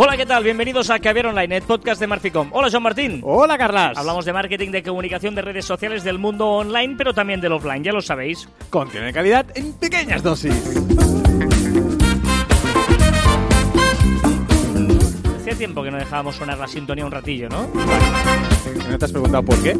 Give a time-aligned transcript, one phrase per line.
[0.00, 0.44] Hola, ¿qué tal?
[0.44, 2.50] Bienvenidos a Caviar Online, el podcast de Marficom.
[2.52, 3.20] Hola, Joan Martín.
[3.24, 3.98] Hola, Carlas.
[3.98, 7.82] Hablamos de marketing, de comunicación, de redes sociales, del mundo online, pero también del offline,
[7.82, 8.48] ya lo sabéis.
[8.70, 10.54] Contenido de calidad en pequeñas dosis.
[15.40, 17.66] Hacía tiempo que no dejábamos sonar la sintonía un ratillo, ¿no?
[18.88, 19.74] ¿No te has preguntado por qué?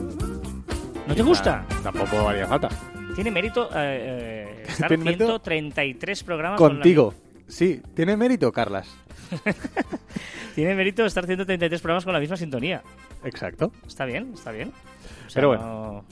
[1.06, 1.64] ¿No te gusta?
[1.70, 2.68] Ah, tampoco haría falta.
[3.14, 5.26] Tiene mérito eh, eh, estar ¿Tiene mérito?
[5.26, 7.14] 133 programas con la- Contigo.
[7.48, 8.88] Sí, tiene mérito, Carlas.
[10.54, 12.82] Tiene mérito estar 133 programas con la misma sintonía.
[13.24, 13.72] Exacto.
[13.86, 14.68] Está bien, está bien.
[15.26, 15.62] O sea, Pero bueno.
[15.64, 16.04] no-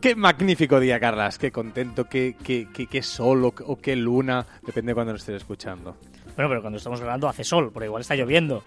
[0.00, 1.38] Qué magnífico día, Carlas.
[1.38, 4.46] Qué contento, qué, qué, qué, qué sol o, o qué luna.
[4.64, 5.96] Depende de cuando lo estés escuchando.
[6.36, 8.62] Bueno, pero cuando estamos grabando hace sol, porque igual está lloviendo.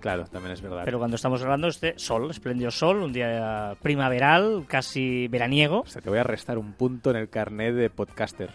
[0.00, 0.82] Claro, también es verdad.
[0.84, 5.80] Pero cuando estamos grabando este sol, espléndido sol, un día primaveral, casi veraniego.
[5.80, 8.50] O sea, te voy a restar un punto en el carnet de podcaster.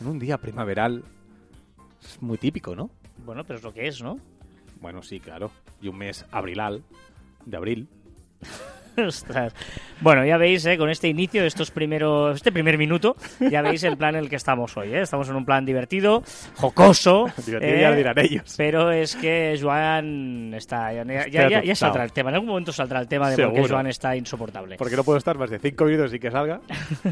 [0.00, 1.02] En un día primaveral.
[2.04, 2.90] Es muy típico, ¿no?
[3.24, 4.18] Bueno, pero es lo que es, ¿no?
[4.80, 5.50] Bueno, sí, claro.
[5.80, 6.82] Y un mes abrilal.
[7.46, 7.88] De abril.
[8.96, 9.52] Ostras.
[10.00, 10.78] Bueno, ya veis, ¿eh?
[10.78, 14.36] con este inicio, estos primeros, este primer minuto, ya veis el plan en el que
[14.36, 14.94] estamos hoy.
[14.94, 15.00] ¿eh?
[15.00, 16.22] Estamos en un plan divertido,
[16.54, 17.26] jocoso.
[17.44, 17.80] Divertido ¿eh?
[17.80, 18.54] ya lo dirán ellos.
[18.56, 20.92] Pero es que Joan está.
[20.92, 22.30] Ya, ya- ya- saldrá el tema.
[22.30, 23.66] En algún momento saldrá el tema de por qué.
[23.68, 24.76] Joan está insoportable.
[24.76, 26.60] Porque no puedo estar más de cinco minutos y que salga.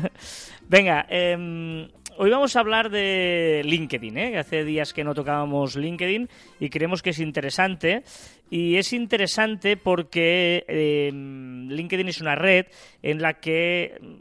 [0.69, 4.39] Venga, em, hoy vamos a hablar de LinkedIn, ¿eh?
[4.39, 6.29] hace días que no tocábamos LinkedIn
[6.61, 8.03] y creemos que es interesante.
[8.51, 12.67] Y es interesante porque em, LinkedIn es una red
[13.03, 14.15] en la que mm,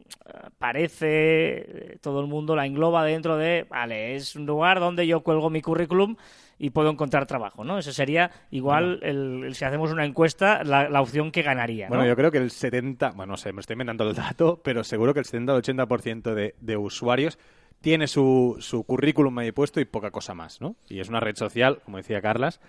[0.57, 5.19] parece eh, todo el mundo la engloba dentro de, vale, es un lugar donde yo
[5.21, 6.15] cuelgo mi currículum
[6.57, 7.79] y puedo encontrar trabajo, ¿no?
[7.79, 11.95] Ese sería igual, el, el- si hacemos una encuesta, la, la opción que ganaría, ¿no?
[11.95, 14.83] Bueno, yo creo que el 70, bueno, no sé, me estoy inventando el dato, pero
[14.83, 17.37] seguro que el 70 o 80% de, de usuarios
[17.81, 20.75] tiene su, su currículum ahí puesto y poca cosa más, ¿no?
[20.87, 22.61] Y es una red social, como decía Carlas,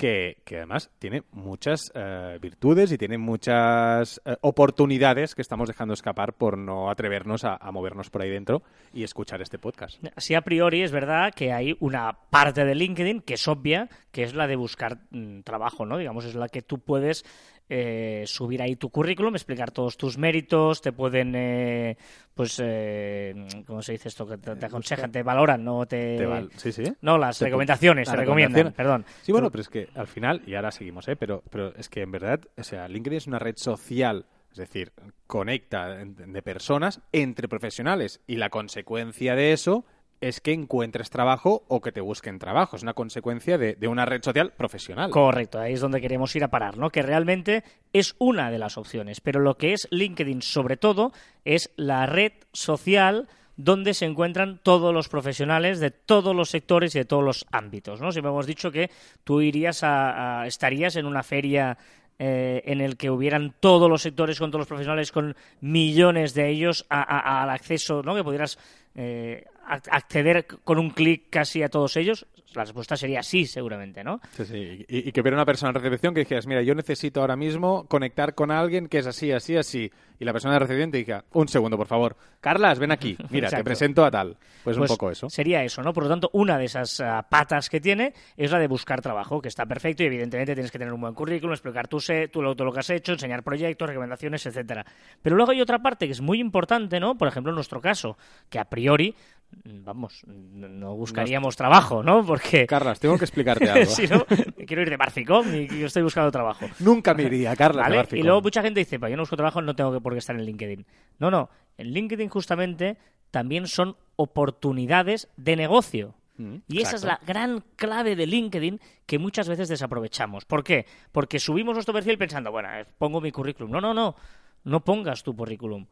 [0.00, 5.92] que, que además tiene muchas eh, virtudes y tiene muchas eh, oportunidades que estamos dejando
[5.92, 8.62] escapar por no atrevernos a, a movernos por ahí dentro
[8.94, 10.02] y escuchar este podcast.
[10.16, 14.22] Así a priori es verdad que hay una parte de LinkedIn que es obvia, que
[14.22, 15.98] es la de buscar mm, trabajo, ¿no?
[15.98, 17.24] Digamos, es la que tú puedes
[17.70, 21.96] eh, subir ahí tu currículum, explicar todos tus méritos, te pueden, eh,
[22.34, 24.26] pues, eh, ¿cómo se dice esto?
[24.26, 25.86] Que te, te aconsejan, te valoran, ¿no?
[25.86, 26.84] Te, Te val- sí, sí.
[27.00, 29.06] No, las Te recomendaciones, te recomiendan, perdón.
[29.22, 31.16] Sí, bueno, pero es que al final, y ahora seguimos, ¿eh?
[31.16, 34.92] Pero, pero es que en verdad, o sea, LinkedIn es una red social, es decir,
[35.28, 39.84] conecta de personas entre profesionales y la consecuencia de eso
[40.20, 42.76] es que encuentres trabajo o que te busquen trabajo.
[42.76, 45.10] Es una consecuencia de, de una red social profesional.
[45.10, 46.90] Correcto, ahí es donde queremos ir a parar, ¿no?
[46.90, 51.12] Que realmente es una de las opciones, pero lo que es LinkedIn sobre todo
[51.44, 56.98] es la red social donde se encuentran todos los profesionales de todos los sectores y
[57.00, 58.10] de todos los ámbitos, ¿no?
[58.10, 58.90] Siempre hemos dicho que
[59.22, 61.76] tú irías a, estarías en una feria
[62.18, 66.48] eh, en el que hubieran todos los sectores con todos los profesionales, con millones de
[66.48, 68.14] ellos a- al acceso, ¿no?
[68.14, 68.58] Que pudieras
[68.94, 72.26] eh, ac- acceder con un clic casi a todos ellos.
[72.54, 74.20] La respuesta sería sí, seguramente, ¿no?
[74.32, 74.84] Sí, sí.
[74.88, 77.86] Y, y que hubiera una persona en recepción que dijeras, mira, yo necesito ahora mismo
[77.86, 79.92] conectar con alguien que es así, así, así.
[80.18, 82.16] Y la persona de recepción te diga, un segundo, por favor.
[82.40, 83.16] Carlas, ven aquí.
[83.30, 84.36] Mira, te presento a tal.
[84.64, 85.30] Pues, un Pues poco eso.
[85.30, 85.92] Sería eso, ¿no?
[85.94, 89.40] Por lo tanto, una de esas ah, patas que tiene es la de buscar trabajo,
[89.40, 92.42] que está perfecto y evidentemente tienes que tener un buen currículum, explicar tu se- tú
[92.42, 94.84] lo, todo lo que has hecho, enseñar proyectos, recomendaciones, etcétera.
[95.22, 97.16] Pero luego hay otra parte que es muy importante, ¿no?
[97.16, 98.18] Por ejemplo, en nuestro caso,
[98.50, 102.24] que a priori, mm, vamos, no buscaríamos trabajo, ¿no?
[102.24, 103.90] Porque Carlas, tengo que explicarte algo.
[103.90, 104.24] si no,
[104.66, 106.66] quiero ir de Marficom y yo estoy buscando trabajo.
[106.80, 107.84] Nunca me iría, Carlas.
[107.84, 107.92] ¿Vale?
[107.94, 108.20] de Barficom.
[108.20, 110.18] Y luego mucha gente dice, pues yo no busco trabajo, no tengo que por qué
[110.18, 110.86] estar en LinkedIn.
[111.18, 111.50] No, no.
[111.76, 112.96] En LinkedIn justamente
[113.30, 116.14] también son oportunidades de negocio.
[116.36, 120.44] Mm, Y esa es la gran clave de LinkedIn que muchas veces desaprovechamos.
[120.44, 120.86] ¿Por qué?
[121.12, 123.70] Porque subimos nuestro perfil pensando, bueno, eh, pongo mi currículum.
[123.70, 124.16] No, no, no.
[124.64, 125.86] No pongas tu currículum.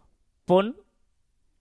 [0.44, 0.76] Pon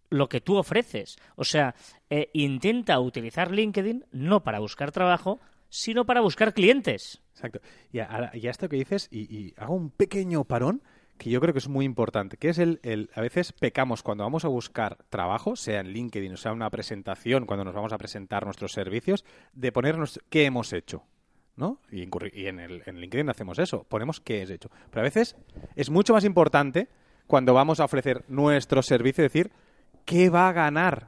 [0.10, 1.18] lo que tú ofreces.
[1.36, 1.76] O sea,
[2.10, 5.40] eh, intenta utilizar LinkedIn no para buscar trabajo,
[5.70, 7.22] sino para buscar clientes.
[7.34, 7.60] Exacto.
[7.92, 10.82] Y, ahora- y a esto que dices, y, hago un pequeño parón
[11.18, 12.80] que yo creo que es muy importante, que es el,
[13.16, 17.46] a veces pecamos cuando vamos a buscar trabajo, sea en LinkedIn o sea una presentación,
[17.48, 21.04] cuando nos vamos a presentar nuestros servicios, de ponernos qué hemos hecho.
[21.56, 21.82] ¿no?
[21.92, 24.70] Y en, curri- y en, el, en LinkedIn hacemos eso, ponemos qué es hecho.
[24.92, 25.36] Pero a veces
[25.76, 26.88] es mucho más importante
[27.26, 29.50] cuando vamos a ofrecer nuestro servicio decir
[30.08, 31.08] qué va a ganar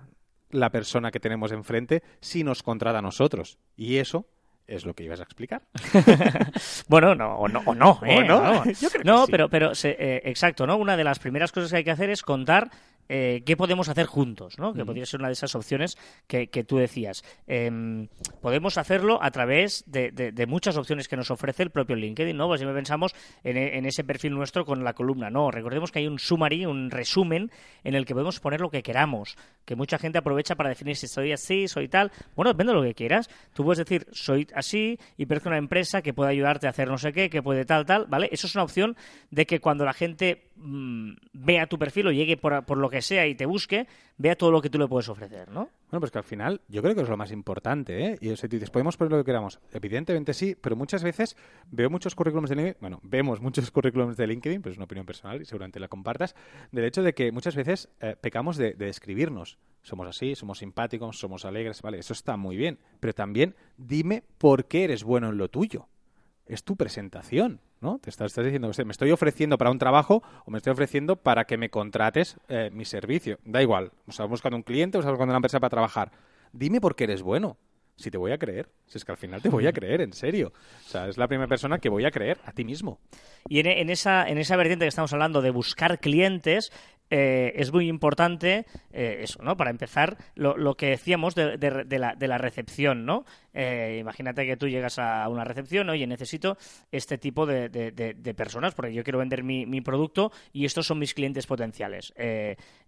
[0.52, 3.58] la persona que tenemos enfrente si nos contrata a nosotros.
[3.78, 4.28] Y eso
[4.68, 5.64] es lo que ibas a explicar.
[6.88, 8.18] Bueno, no, o no, o no, ¿eh?
[8.20, 8.42] ¿O no?
[8.42, 9.32] No, Yo creo que No, sí.
[9.32, 10.78] pero, pero se- eh, exacto, ¿no?
[10.78, 12.70] Una de las primeras cosas que hay que hacer es contar
[13.10, 14.74] eh, qué podemos hacer juntos, ¿no?
[14.74, 15.98] Que podría ser una de esas opciones
[16.28, 17.24] que, tú decías.
[17.48, 18.08] Em,
[18.40, 22.48] podemos hacerlo a través de, muchas opciones que nos ofrece el propio LinkedIn, ¿no?
[22.48, 25.50] Pues si pensamos en, ese perfil nuestro con la columna, no.
[25.50, 27.52] Recordemos que hay un summary, un resumen,
[27.84, 31.08] en el que podemos poner lo que queramos, que mucha gente aprovecha para definir si
[31.08, 32.12] soy así, soy tal.
[32.36, 33.28] Bueno, depende de lo que quieras.
[33.54, 36.90] Tú puedes decir, soy así y pertenezco a una empresa que puede ayudarte a hacer
[36.90, 38.30] no sé qué, que puede tal, tal, ¿vale?
[38.32, 38.96] Eso es una opción
[39.32, 43.02] de que cuando la gente mm, vea tu perfil o llegue por, por lo que
[43.02, 45.70] sea y te busque, vea todo lo que tú le puedes ofrecer, ¿no?
[45.90, 48.18] Bueno, pues que al final yo creo que es lo más importante, ¿eh?
[48.22, 49.60] Y o sea, dices, podemos poner lo que queramos.
[49.74, 51.36] Evidentemente sí, pero muchas veces
[51.72, 55.06] veo muchos currículums de LinkedIn, bueno, vemos muchos currículums de LinkedIn, pues es una opinión
[55.06, 56.36] personal y seguramente la compartas,
[56.72, 59.58] del hecho de que muchas veces eh, pecamos de, de describirnos.
[59.82, 64.66] Somos así, somos simpáticos, somos alegres, vale, eso está muy bien, pero también dime por
[64.66, 65.88] qué eres bueno en lo tuyo.
[66.46, 67.62] Es tu presentación.
[67.82, 68.00] ¿No?
[68.00, 71.58] Te estás, diciendo, me estoy ofreciendo para un trabajo o me estoy ofreciendo para que
[71.58, 73.40] me contrates eh, mi servicio.
[73.46, 76.12] Da igual, o sea, buscando un cliente o estás buscando una empresa para trabajar.
[76.52, 77.58] Dime por qué eres bueno.
[77.96, 80.14] Si te voy a creer, si es que al final te voy a creer, en
[80.14, 80.54] serio.
[80.86, 83.00] O sea, es la primera persona que voy a creer a ti mismo.
[83.50, 86.72] Y en, esa, en esa vertiente que estamos hablando de buscar clientes,
[87.10, 89.58] eh, es muy importante eh, eso, ¿no?
[89.58, 91.58] Para empezar, lo, que decíamos de,
[91.98, 93.26] la, recepción, ¿no?
[93.54, 96.58] Eh, imagínate que tú llegas a una recepción, oye, necesito
[96.92, 97.70] este tipo de,
[98.38, 102.14] personas porque yo quiero vender mi, mi, producto y estos son mis clientes potenciales.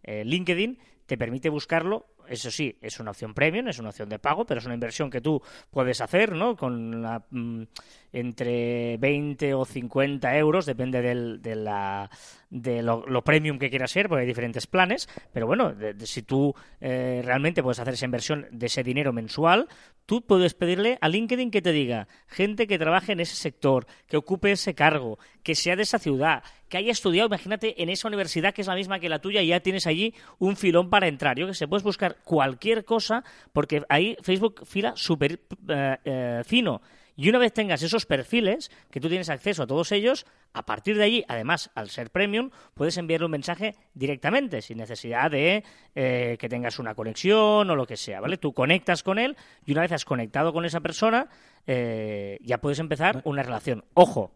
[0.03, 0.77] LinkedIn
[1.11, 2.05] te permite buscarlo.
[2.25, 5.09] Eso sí, es una opción premium, es una opción de pago, pero es una inversión
[5.09, 6.55] que tú puedes hacer, ¿no?
[6.55, 7.67] Con mm,
[8.13, 12.09] entre 20 o 50 euros, depende del, de, la,
[12.49, 15.09] de lo, premium que quieras ser, porque hay diferentes planes.
[15.33, 19.67] Pero bueno, si tú eh, realmente puedes hacer esa inversión de ese dinero mensual,
[20.05, 24.15] tú puedes pedirle a LinkedIn que te diga gente que trabaje en ese sector, que
[24.15, 26.41] ocupe ese cargo, que sea de esa ciudad,
[26.71, 29.47] que haya estudiado, imagínate, en esa universidad que es la misma que la tuya y
[29.47, 31.37] ya tienes allí un filón para entrar.
[31.37, 36.81] Yo que sé, puedes buscar cualquier cosa porque ahí Facebook fila súper eh, eh, fino.
[37.17, 40.97] Y una vez tengas esos perfiles, que tú tienes acceso a todos ellos, a partir
[40.97, 46.37] de allí, además, al ser premium, puedes enviarle un mensaje directamente, sin necesidad de eh,
[46.39, 48.37] que tengas una conexión o lo que sea, ¿vale?
[48.37, 49.35] Tú conectas con él
[49.65, 51.27] y una vez has conectado con esa persona,
[51.67, 53.83] ya puedes empezar una relación.
[53.93, 54.31] Ojo,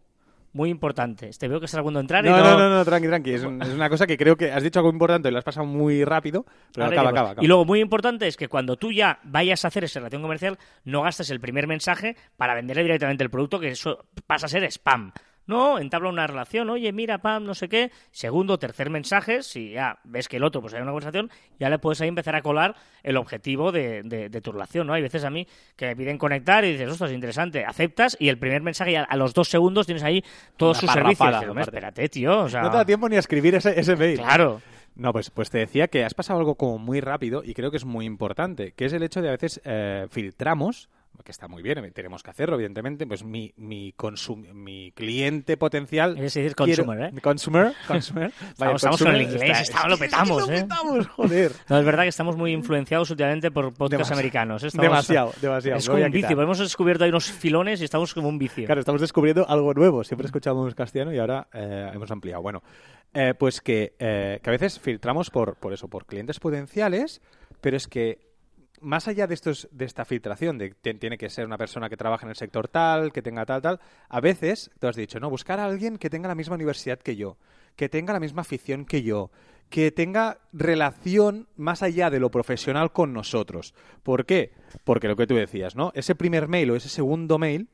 [0.55, 1.29] muy importante.
[1.37, 2.23] Te veo que estás a entrar.
[2.23, 2.51] No, y no...
[2.51, 3.33] no, no, no, tranqui, tranqui.
[3.33, 6.05] Es, una cosa que creo que has dicho algo importante y lo has pasado muy
[6.05, 9.65] rápido, pero acaba, acaba, acaba, Y luego, muy importante es que cuando tú ya vayas
[9.65, 13.59] a hacer esa relación comercial, no gastes el primer mensaje para venderle directamente el producto,
[13.59, 15.11] que eso pasa a ser spam.
[15.47, 17.91] No, entabla una relación, oye, mira, pam, no sé qué.
[18.11, 21.79] Segundo, tercer mensaje, si ya ves que el otro pues hay una conversación, ya le
[21.79, 24.93] puedes ahí empezar a colar el objetivo de, de, tu relación, ¿no?
[24.93, 28.37] Hay veces a mí que me piden conectar y dices, ostras, interesante, aceptas y el
[28.37, 30.23] primer mensaje ya a los dos segundos tienes ahí
[30.57, 31.43] todos sus servicios.
[31.59, 32.47] espérate, tío.
[32.47, 34.17] No te da tiempo ni a escribir ese, ese mail.
[34.17, 34.61] Claro.
[34.95, 37.77] No, pues, pues te decía que has pasado algo como muy rápido y creo que
[37.77, 40.89] es muy importante, que es el hecho de a veces eh, filtramos
[41.23, 43.93] que está muy bien, tenemos que hacerlo, evidentemente, pues mi, mi,
[44.53, 46.17] mi cliente potencial...
[46.17, 47.21] Es decir, consumer, ¿eh?
[47.21, 48.31] Consumer, consumer.
[48.57, 50.61] Vaya, estamos, con el inglés, estamos, lo petamos, ¿eh?
[50.61, 51.51] petamos, joder.
[51.69, 54.63] No, es verdad que estamos muy influenciados últimamente por podcasts americanos.
[54.63, 54.69] ¿eh?
[54.73, 55.77] demasiado, demasiado.
[55.77, 58.65] Es como un vicio, hemos descubierto ahí unos filones y estamos como un vicio.
[58.65, 60.03] Claro, estamos descubriendo algo nuevo.
[60.03, 62.41] Siempre escuchábamos castellano y ahora eh, hemos ampliado.
[62.41, 62.61] Bueno,
[63.13, 67.21] eh, pues que, que a veces filtramos por, por eso, por clientes potenciales,
[67.61, 68.34] pero es que
[68.85, 72.25] más allá de, estos, de esta filtración, de tiene que ser una persona que trabaja
[72.25, 75.59] en el sector tal, que tenga tal, tal, a veces, tú has dicho, no, buscar
[75.59, 77.37] a alguien que tenga la misma universidad que yo,
[77.75, 79.31] que tenga la misma afición que yo,
[79.69, 83.73] que tenga relación más allá de lo profesional con nosotros.
[84.03, 84.53] ¿Por qué?
[84.83, 85.91] Porque lo que tú decías, ¿no?
[85.95, 87.69] Ese primer mail o ese segundo mail,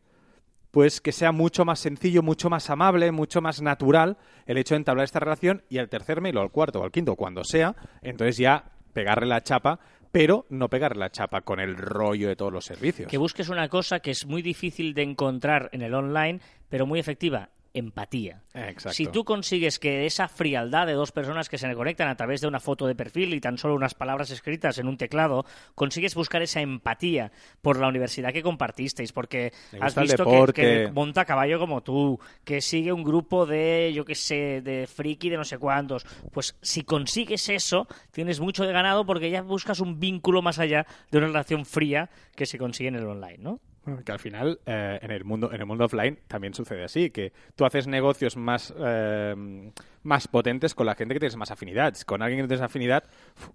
[0.72, 4.80] pues que sea mucho más sencillo, mucho más amable, mucho más natural el hecho de
[4.80, 7.76] entablar esta relación y al tercer mail o al cuarto o al quinto, cuando sea,
[8.02, 9.80] entonces ya pegarle la chapa
[10.12, 13.10] pero no pegar la chapa con el rollo de todos los servicios.
[13.10, 16.40] Que busques una cosa que es muy difícil de encontrar en el online,
[16.70, 18.44] pero muy efectiva, empatía.
[18.76, 22.48] Si tú consigues que esa frialdad de dos personas que se conectan a través de
[22.48, 26.42] una foto de perfil y tan solo unas palabras escritas en un teclado, consigues buscar
[26.42, 32.20] esa empatía por la universidad que compartisteis, porque has visto que, monta caballo como tú,
[32.44, 36.06] que sigue un grupo de, yo qué sé, de friki de no sé cuántos.
[36.32, 40.86] Pues si consigues eso, tienes mucho de ganado porque ya buscas un vínculo más allá
[41.10, 43.60] de una relación fría que se consigue en el online, ¿no?
[44.06, 47.34] Que al final eh, en el mundo en el mundo offline también sucede así, que
[47.56, 49.72] tú haces negocios más eh,
[50.04, 51.96] más potentes con la gente que tienes más afinidad.
[52.06, 53.04] Con alguien que tienes afinidad,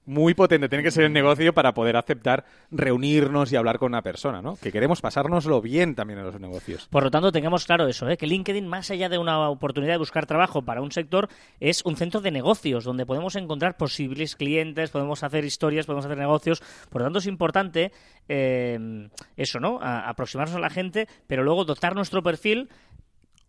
[0.04, 4.02] muy potente tiene que ser el negocio para poder aceptar reunirnos y hablar con una
[4.02, 4.56] persona, ¿no?
[4.56, 6.88] Que queremos pasárnoslo bien también en los negocios.
[6.88, 8.16] Por lo tanto, tengamos claro eso, ¿eh?
[8.16, 11.28] que LinkedIn, más allá de una oportunidad de buscar trabajo para un sector,
[11.60, 16.18] es un centro de negocios donde podemos encontrar posibles clientes, podemos hacer historias, podemos hacer
[16.18, 16.62] negocios.
[16.90, 17.92] Por lo tanto, es importante
[18.28, 19.80] eh, eso, ¿no?
[19.82, 22.68] aproximarnos a la gente, pero luego dotar nuestro perfil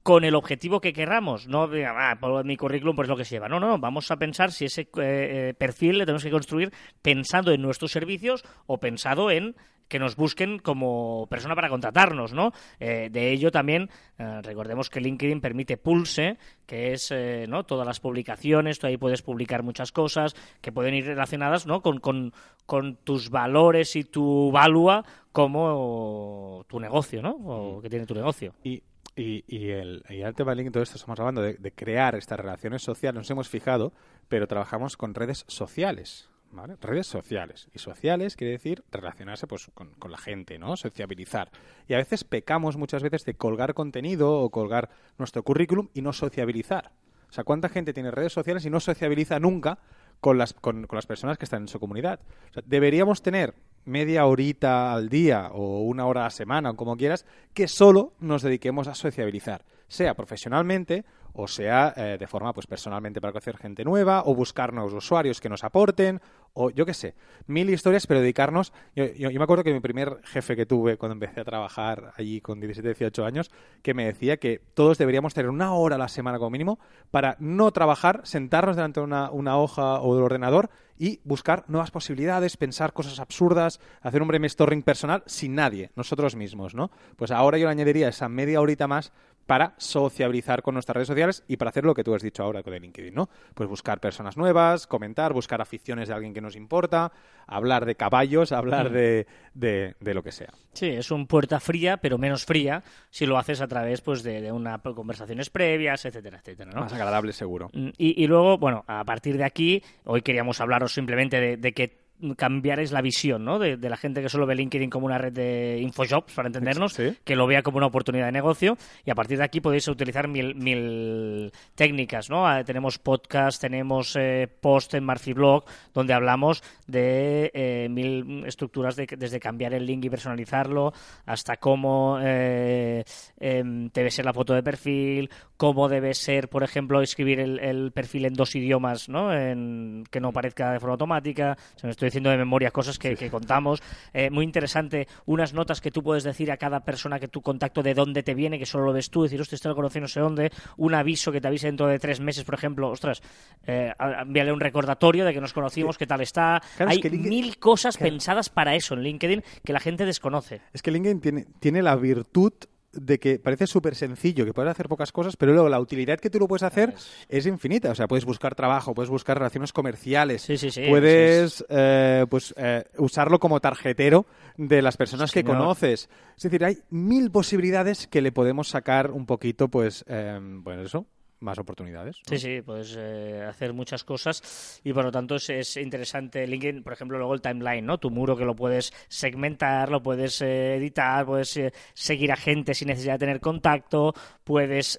[0.08, 1.50] con el objetivo que querramos.
[1.50, 3.50] No, ah, por mi currículum pues lo que se lleva.
[3.50, 6.72] No, no, vamos a pensar si ese eh, eh, perfil le tenemos que construir
[7.02, 9.58] pensando en nuestros servicios o pensado en
[9.90, 12.54] que nos busquen como persona para contratarnos, ¿no?
[12.80, 17.14] Eh, de ello también, recordemos que LinkedIn permite Pulse, que es,
[17.50, 17.66] ¿no?
[17.66, 21.82] Todas las publicaciones, tú ahí puedes publicar muchas cosas que pueden ir relacionadas, ¿no?
[21.82, 22.34] Con, con,
[22.66, 27.32] con tus valores y tu valua como tu negocio, ¿no?
[27.32, 28.54] O que tiene tu negocio.
[28.64, 28.82] Y
[29.18, 33.18] y, y, el, y el tema todo esto estamos hablando de, crear estas relaciones sociales,
[33.18, 33.92] nos hemos fijado,
[34.30, 36.30] pero trabajamos con redes sociales.
[36.50, 36.78] ¿Vale?
[36.80, 37.68] Redes sociales.
[37.74, 40.78] Y sociales quiere decir relacionarse pues, con, con, la gente, ¿no?
[40.78, 41.52] Sociabilizar.
[41.90, 46.14] Y a veces pecamos muchas veces de colgar contenido o colgar nuestro currículum y no
[46.14, 46.94] sociabilizar.
[47.30, 49.80] O sea, ¿cuánta gente tiene redes sociales y no sociabiliza nunca
[50.22, 52.22] con las, con, con las personas que están en su comunidad?
[52.52, 53.54] O sea, deberíamos tener
[53.88, 58.14] media horita al día o una hora a la semana o como quieras, que solo
[58.20, 63.58] nos dediquemos a sociabilizar, sea profesionalmente o sea eh, de forma pues personalmente para conocer
[63.58, 66.20] gente nueva o buscar nuevos usuarios que nos aporten
[66.60, 67.14] o yo qué sé,
[67.46, 68.74] mil historias, pero dedicarnos.
[68.96, 72.42] Yo, yo, me acuerdo que mi primer jefe que tuve cuando empecé a trabajar allí
[72.42, 73.52] con 17, 18 años,
[73.84, 76.80] que me decía que todos deberíamos tener una hora a la semana como mínimo
[77.12, 81.92] para no trabajar, sentarnos delante de una, una hoja o del ordenador y buscar nuevas
[81.92, 86.90] posibilidades, pensar cosas absurdas, hacer un brainstorming personal sin nadie, nosotros mismos, ¿no?
[87.16, 89.14] Pues ahora yo le añadiría esa media horita más
[89.48, 92.62] para sociabilizar con nuestras redes sociales y para hacer lo que tú has dicho ahora
[92.62, 93.30] con el LinkedIn, ¿no?
[93.56, 97.12] Pues buscar personas nuevas, comentar, buscar aficiones de alguien que nos importa,
[97.48, 98.94] hablar de caballos, hablar mm.
[98.94, 100.54] de, de, lo que sea.
[100.74, 104.42] Sí, es un puerta fría, pero menos fría si lo haces a través pues de,
[104.42, 106.82] de una conversaciones previas, etcétera, etcétera, ¿no?
[106.82, 107.70] Más agradable seguro.
[107.74, 111.74] Mm, y, y, luego, bueno, a partir de aquí, hoy queríamos hablaros simplemente de, de
[111.74, 113.60] que cambiar la visión ¿no?
[113.60, 117.36] de, la gente que solo ve LinkedIn como una red de infojobs, para entendernos, que
[117.36, 120.56] lo vea como una oportunidad de negocio y a partir de aquí podéis utilizar mil,
[120.56, 122.30] mil técnicas.
[122.30, 122.48] ¿no?
[122.48, 129.08] Ah, tenemos podcast, tenemos eh, post en Marfiblog donde hablamos de eh, mil estructuras de,
[129.18, 130.94] desde cambiar el link y personalizarlo
[131.26, 133.04] hasta cómo eh,
[133.40, 138.26] em, debe ser la foto de perfil, cómo debe ser, por ejemplo, escribir el, perfil
[138.26, 139.34] en dos idiomas ¿no?
[139.34, 141.58] En, que no parezca de forma automática.
[141.76, 143.82] Se estoy diciendo de memoria cosas que, contamos.
[144.14, 147.84] Eh, muy interesante, unas notas que tú puedes decir a cada persona que tu contacto
[147.84, 150.08] de dónde te viene, que solo lo ves tú, decir, hostia, este lo conocí no
[150.08, 153.22] sé dónde, un aviso que te avise dentro de tres meses, por ejemplo, ostras,
[153.66, 156.62] eh, envíale un recordatorio de que nos conocimos, qué tal está.
[156.80, 160.62] Hay mil cosas pensadas para eso en LinkedIn que la gente desconoce.
[160.74, 162.54] Es que LinkedIn tiene, tiene la virtud
[163.00, 166.30] de que parece súper sencillo, que puedes hacer pocas cosas, pero luego la utilidad que
[166.30, 166.94] tú lo puedes hacer
[167.30, 167.92] es infinita.
[167.92, 170.48] O sea, puedes buscar trabajo, puedes buscar relaciones comerciales,
[170.90, 174.26] puedes eh, pues, eh, usarlo como tarjetero
[174.58, 176.10] de las personas que conoces.
[176.36, 181.06] Es decir, hay mil posibilidades que le podemos sacar un poquito, pues, eh, bueno, eso,
[181.40, 182.18] más oportunidades.
[182.28, 186.94] Sí, sí, puedes eh, hacer muchas cosas y por lo tanto es, interesante LinkedIn, por
[186.94, 187.98] ejemplo, luego el timeline, ¿no?
[187.98, 192.74] Tu muro que lo puedes segmentar, lo puedes eh, editar, puedes eh, seguir a gente
[192.74, 194.14] sin necesidad de tener contacto,
[194.44, 194.98] puedes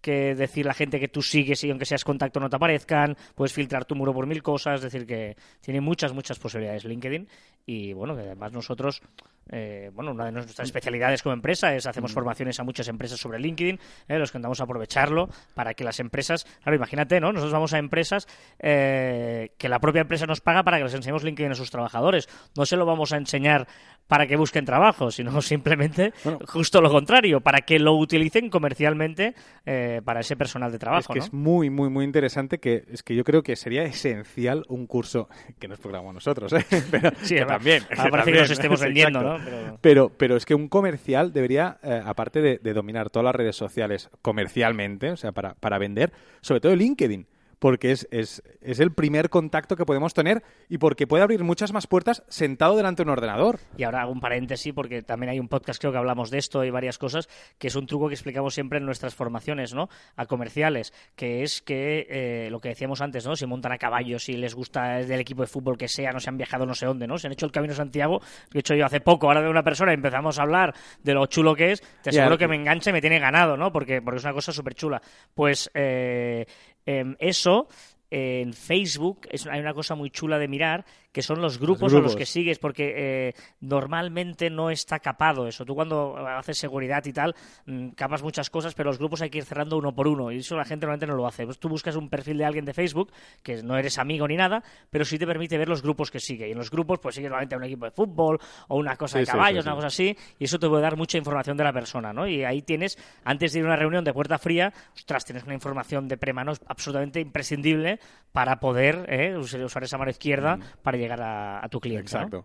[0.00, 3.52] que decir la gente que tú sigues y aunque seas contacto no te aparezcan, puedes
[3.52, 7.28] filtrar tu muro por mil cosas, es decir, que tiene muchas, muchas posibilidades LinkedIn
[7.66, 9.02] y bueno, que además nosotros,
[9.50, 13.38] eh, bueno, una de nuestras especialidades como empresa es hacemos formaciones a muchas empresas sobre
[13.38, 13.78] LinkedIn,
[14.08, 17.32] eh, los que andamos a aprovecharlo para que las empresas, claro, imagínate, ¿no?
[17.32, 18.28] Nosotros vamos a empresas
[18.58, 22.28] eh, que la propia empresa nos paga para que les enseñemos LinkedIn a sus trabajadores,
[22.56, 23.66] no se lo vamos a enseñar
[24.10, 26.12] para que busquen trabajo, sino simplemente
[26.46, 31.14] justo lo contrario, para que lo utilicen comercialmente eh, para ese personal de trabajo.
[31.14, 34.64] Es que es muy, muy, muy interesante que es que yo creo que sería esencial
[34.68, 35.28] un curso
[35.60, 36.64] que nos programamos nosotros, ¿eh?
[36.90, 37.84] pero sí, también.
[38.10, 39.39] Parece que nos estemos vendiendo, ¿no?
[39.80, 40.10] Pero...
[40.16, 40.36] pero...
[40.36, 45.10] es que un comercial debería, eh, aparte de, de, dominar todas las redes sociales comercialmente,
[45.10, 47.26] o sea, para, para vender, sobre todo LinkedIn
[47.60, 51.72] porque es, es, es el primer contacto que podemos tener y porque puede abrir muchas
[51.72, 53.60] más puertas sentado delante de un ordenador.
[53.76, 56.64] Y ahora hago un paréntesis porque también hay un podcast creo que hablamos de esto
[56.64, 59.88] y varias cosas, que es un truco que explicamos siempre en nuestras formaciones, ¿no?
[60.16, 63.36] A comerciales, que es que eh, lo que decíamos antes, ¿no?
[63.36, 66.30] Si montan a caballo, si les gusta del equipo de fútbol que sea, no se
[66.30, 67.18] han viajado no sé dónde, ¿no?
[67.18, 69.62] Se han hecho el Camino Santiago, que he hecho yo hace poco, ahora de una
[69.62, 72.92] persona empezamos a hablar de lo chulo que es, te aseguro que me engancha y
[72.94, 73.70] me tiene ganado, ¿no?
[73.70, 75.02] Porque, porque es una cosa súper chula.
[75.34, 76.46] Pues eh,
[76.86, 77.68] em, eso
[78.10, 81.98] en Facebook es, hay una cosa muy chula de mirar que son los grupos, a
[81.98, 85.64] los que sigues, porque eh, normalmente no está capado eso.
[85.64, 87.34] Tú cuando haces seguridad y tal,
[87.66, 90.38] mm, capas muchas cosas, pero los grupos hay que ir cerrando uno por uno, y
[90.38, 91.44] eso la gente normalmente no lo hace.
[91.44, 93.12] Pues tú buscas un perfil de alguien de Facebook,
[93.42, 96.48] que no eres amigo ni nada, pero sí te permite ver los grupos que sigue.
[96.48, 98.38] Y en los grupos, pues sigues normalmente a un equipo de fútbol,
[98.68, 101.56] o una cosa de caballos, una cosa así, y eso te puede dar mucha información
[101.56, 102.26] de la persona, ¿no?
[102.26, 105.54] Y ahí tienes, antes de ir a una reunión de puerta fría, ostras, tienes una
[105.54, 107.98] información de premanos absolutamente imprescindible
[108.32, 110.62] para poder eh, usar esa mano izquierda mm.
[110.82, 112.02] para llegar a, tu cliente.
[112.02, 112.44] Exacto.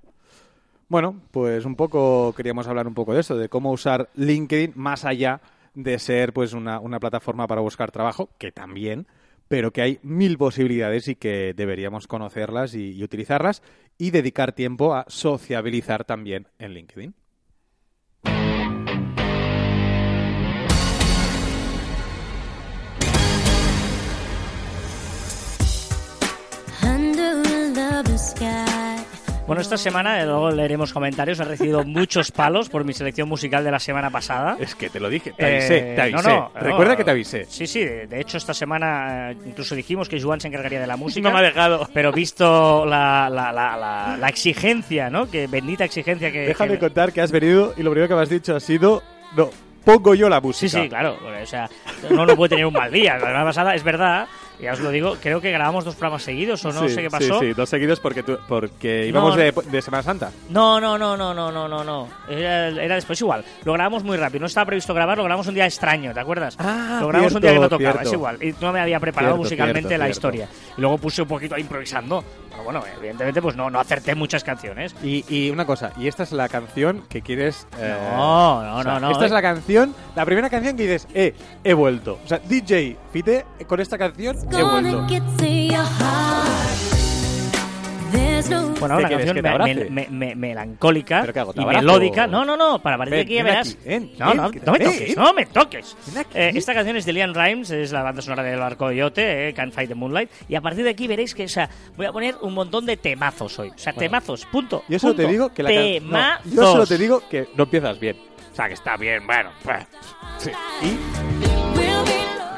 [0.87, 5.03] Bueno, pues un poco queríamos hablar un poco de eso, de cómo usar LinkedIn más
[5.05, 5.41] allá
[5.73, 9.07] de ser pues una, plataforma para buscar trabajo, que también,
[9.47, 13.61] pero que hay mil posibilidades y que deberíamos conocerlas y utilizarlas
[13.97, 17.13] y dedicar tiempo a sociabilizar también en LinkedIn.
[29.47, 33.63] Bueno, esta semana, eh, luego leeremos comentarios, he recibido muchos palos por mi selección musical
[33.63, 34.57] de la semana pasada.
[34.59, 36.29] Es que te lo dije, te avisé, te avisé.
[36.29, 37.45] No, no, Recuerda que te avisé.
[37.47, 40.97] Sí, sí, de, hecho esta semana eh, incluso dijimos que Juan se encargaría de la
[40.97, 41.29] música.
[41.29, 41.87] No me ha dejado.
[41.93, 45.29] Pero visto la, la, la, la, exigencia, ¿no?
[45.29, 46.47] Que bendita exigencia que...
[46.47, 49.03] Déjame contar que has venido y lo primero que me has dicho ha sido...
[49.37, 49.51] No,
[49.83, 50.69] pongo yo la música.
[50.69, 51.17] Sí, sí, claro.
[51.23, 51.69] O sea,
[52.09, 53.13] no, no puede tener un mal día.
[53.13, 54.27] La semana pasada, es verdad,
[54.59, 57.39] ya os lo digo, creo que grabamos dos programas seguidos o no sé qué pasó.
[57.39, 60.31] Sí, sí, dos seguidos porque, porque íbamos de, de, Semana Santa.
[60.49, 62.07] No, no, no, no, no, no, no, no.
[62.29, 63.43] Era, después igual.
[63.63, 64.41] Lo grabamos muy rápido.
[64.41, 66.55] No estaba previsto grabar, lo grabamos un día extraño, ¿te acuerdas?
[66.59, 68.43] Ah, lo grabamos un día que no tocaba, es igual.
[68.43, 70.47] Y no me había preparado musicalmente la historia.
[70.77, 72.23] Y luego puse un poquito improvisando.
[72.55, 74.95] Pero bueno, evidentemente pues no, no acerté muchas canciones.
[75.03, 77.67] Y, y una cosa, y esta es la canción que quieres...
[77.77, 79.11] Eh, no, no, no, no.
[79.11, 82.19] Esta es la canción, la primera canción que dices, eh, he vuelto.
[82.23, 85.05] O sea, DJ Fite con esta canción he vuelto.
[88.79, 89.41] Bueno, una canción
[89.91, 91.25] me, me, melancólica
[91.55, 92.27] y melódica.
[92.27, 93.77] No, no, no, para partir de aquí ya verás.
[94.17, 95.97] no, no, no me toques, no me toques.
[96.33, 99.53] Eh, esta canción es de Liam Rimes, es la banda sonora del Arco Yote, eh,
[99.53, 100.29] Can't Fight the Moonlight.
[100.47, 102.97] Y a partir de aquí veréis que, o sea, voy a poner un montón de
[102.97, 103.69] temazos hoy.
[103.69, 104.83] O sea, temazos, punto.
[104.87, 106.53] Yo solo te digo que la Temazos.
[106.53, 108.17] yo solo te digo que no empiezas bien.
[108.51, 109.49] O sea, que está bien, bueno.
[109.63, 109.85] Pues,
[110.37, 110.51] sí.
[110.81, 110.97] Y.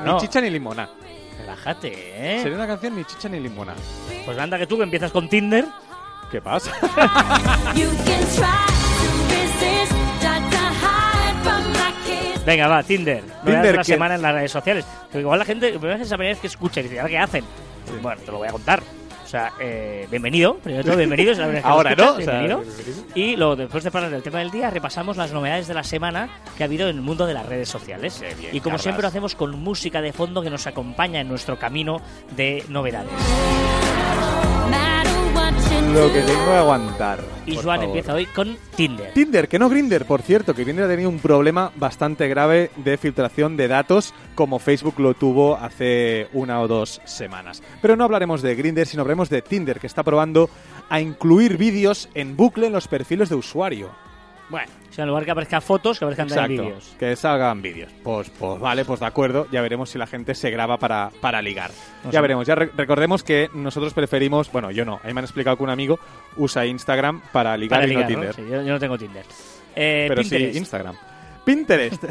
[0.06, 0.90] Ni chicha ni limona.
[1.40, 2.42] Relájate, ¿eh?
[2.42, 3.74] Sería una canción ni chicha ni limona.
[4.26, 5.66] Pues anda que tú que empiezas con Tinder.
[6.32, 6.72] ¿Qué pasa?
[12.46, 13.24] Venga, va, Tinder.
[13.44, 14.86] Tinder la semana en las redes sociales.
[15.12, 17.44] Pero igual la gente, la primera vez que escucha y dice, ¿qué hacen?
[18.02, 18.82] Bueno, te lo voy a contar.
[19.28, 21.34] O sea, eh, bienvenido, primero todo, bienvenido.
[21.66, 22.16] Ahora, ¿no?
[22.16, 22.64] Bienvenido.
[23.14, 26.30] y luego, después de hablar del tema del día, repasamos las novedades de la semana
[26.56, 28.24] que ha habido en el mundo de las redes sociales.
[28.54, 32.00] y como siempre lo hacemos con música de fondo que nos acompaña en nuestro camino
[32.38, 33.12] de novedades
[35.94, 37.20] lo que tengo que aguantar.
[37.46, 39.14] Y Juan empieza hoy con Tinder.
[39.14, 42.98] Tinder, que no Grinder, por cierto, que Grinder ha tenido un problema bastante grave de
[42.98, 47.64] filtración de datos, como Facebook lo tuvo hace una o dos semanas.
[47.82, 50.50] Pero no hablaremos de Grinder, sino hablaremos de Tinder, que está probando
[50.90, 54.07] a incluir vídeos en bucle en los perfiles de usuario.
[54.50, 56.96] Bueno, o sea, en lugar que aparezcan fotos, que aparezcan vídeos.
[56.98, 57.92] Que salgan vídeos.
[58.04, 59.48] Pues, pues vale, pues de acuerdo.
[59.52, 61.72] Ya veremos si la gente se graba para, para ligar.
[62.10, 62.48] ya veremos.
[62.48, 65.00] Ya recordemos que nosotros preferimos, bueno, yo no.
[65.04, 66.00] Ahí me han explicado que un amigo
[66.38, 68.36] usa Instagram para ligar y no Tinder.
[68.38, 69.26] yo, no tengo Tinder.
[69.76, 70.96] Eh, Pero sí, Instagram.
[71.48, 72.04] Pinterest.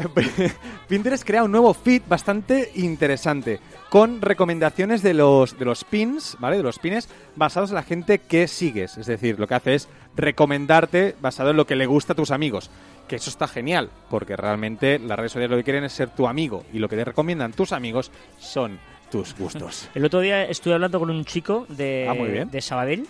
[0.87, 6.57] Pinterest crea un nuevo feed bastante interesante con recomendaciones de los, de los pins, ¿vale?
[6.57, 8.97] De los pines basados en la gente que sigues.
[8.97, 12.31] Es decir, lo que hace es recomendarte basado en lo que le gusta a tus
[12.31, 12.71] amigos.
[13.07, 16.27] Que eso está genial, porque realmente las redes sociales lo que quieren es ser tu
[16.27, 18.79] amigo y lo que te recomiendan tus amigos son
[19.11, 19.87] tus gustos.
[19.93, 23.07] El otro día estuve hablando con un chico de, ah, de Sabadell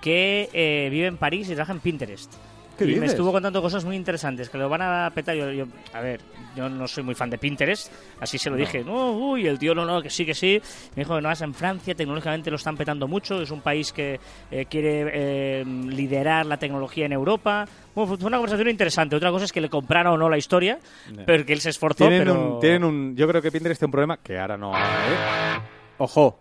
[0.00, 2.32] que eh, vive en París y trabaja en Pinterest
[2.80, 5.36] y me estuvo contando cosas muy interesantes que lo van a petar.
[5.36, 6.20] Yo, a ver,
[6.56, 8.82] yo no soy muy fan de Pinterest, así se lo dije.
[8.84, 10.60] No, uy, el tío no, no, que sí, que sí.
[10.96, 13.40] Me dijo que no vas en Francia, tecnológicamente lo están petando mucho.
[13.40, 14.18] Es un país que
[14.50, 17.66] eh, quiere eh, liderar la tecnología en Europa.
[17.94, 19.16] Bueno, fue una conversación interesante.
[19.16, 20.78] Otra cosa es que le compraron o no la historia,
[21.26, 22.08] pero que él se esforzó.
[22.08, 24.72] Tienen, un, tienen un, yo creo que Pinterest tiene un problema que ahora no.
[24.74, 25.60] ¿eh?
[25.98, 26.40] Ojo,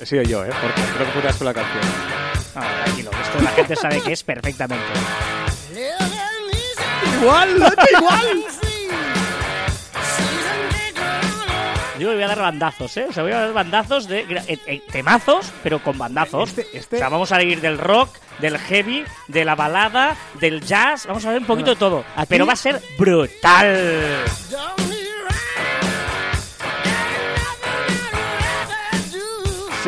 [0.00, 0.50] He sido yo, ¿eh?
[0.60, 1.82] Porque creo que putas con la canción.
[2.54, 4.84] No, tranquilo, esto la gente sabe que es perfectamente.
[7.20, 7.56] Igual,
[7.98, 8.44] igual.
[11.98, 13.06] Yo voy a dar bandazos, ¿eh?
[13.10, 16.50] O sea, voy a dar bandazos de eh, eh, temazos, pero con bandazos.
[16.50, 20.60] Este- este- O sea, vamos a ir del rock, del heavy, de la balada, del
[20.64, 21.06] jazz.
[21.08, 22.04] Vamos a ver un poquito de todo.
[22.14, 24.24] aquí- Pero va a ser brutal.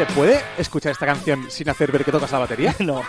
[0.00, 2.74] ¿Se puede escuchar esta canción sin hacer ver que tocas la batería?
[2.80, 3.02] No.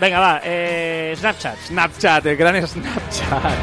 [0.00, 0.40] Venga, va.
[0.42, 1.56] Eh, Snapchat.
[1.68, 3.54] Snapchat, el gran Snapchat.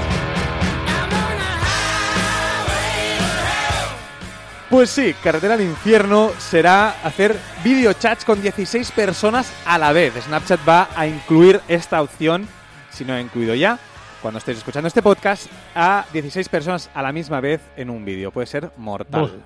[4.69, 10.13] Pues sí, Carretera al Infierno será hacer videochats con 16 personas a la vez.
[10.23, 12.47] Snapchat va a incluir esta opción,
[12.91, 13.77] si no ha incluido ya,
[14.21, 18.31] cuando estéis escuchando este podcast, a 16 personas a la misma vez en un vídeo.
[18.31, 19.43] Puede ser mortal.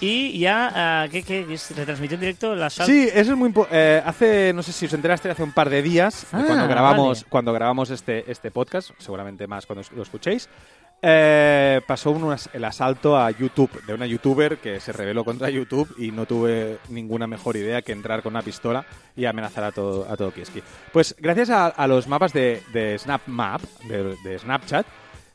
[0.00, 1.74] Y ya, ah, ¿qué, qué, qué es?
[1.74, 2.86] ¿Retransmitió en directo la sal?
[2.86, 5.80] Sí, eso es muy eh, hace no sé si os enteraste hace un par de
[5.82, 7.30] días de Ah, cuando grabamos vale.
[7.30, 10.48] cuando grabamos este este podcast, seguramente más cuando lo escuchéis.
[11.02, 15.94] eh, pasó un el asalto a YouTube de una youtuber que se rebeló contra YouTube
[15.98, 20.06] y no tuve ninguna mejor idea que entrar con una pistola y amenazar a todo
[20.10, 20.62] a todo Kieski.
[20.92, 24.86] Pues gracias a, a los mapas de, de SnapMap de, de Snapchat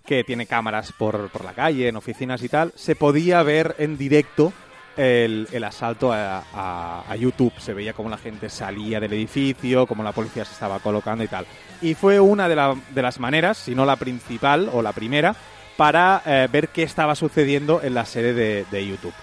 [0.05, 3.97] que tiene cámaras por, por la calle, en oficinas y tal, se podía ver en
[3.97, 4.51] directo
[4.97, 7.53] el, el asalto a, a- YouTube.
[7.59, 11.27] Se veía cómo la gente salía del edificio, cómo la policía se estaba colocando y
[11.27, 11.45] tal.
[11.81, 15.35] Y fue una de, la- de las maneras, si no la principal o la primera,
[15.77, 19.13] para eh, ver qué estaba sucediendo en la sede de, de YouTube.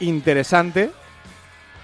[0.00, 0.90] Interesante.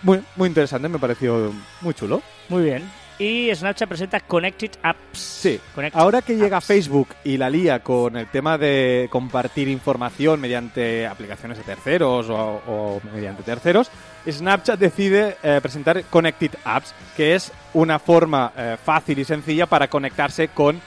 [0.02, 2.22] Muy, muy interesante, me pareció muy chulo.
[2.48, 2.88] Muy bien.
[3.18, 5.18] Y Snapchat presenta Connected Apps.
[5.18, 6.66] Sí, Connected ahora que llega Apps.
[6.66, 12.62] Facebook y la lía con el tema de compartir información mediante aplicaciones de terceros o,
[12.66, 13.90] o mediante terceros,
[14.28, 19.88] Snapchat decide eh, presentar Connected Apps, que es una forma eh, fácil y sencilla para
[19.88, 20.80] conectarse con,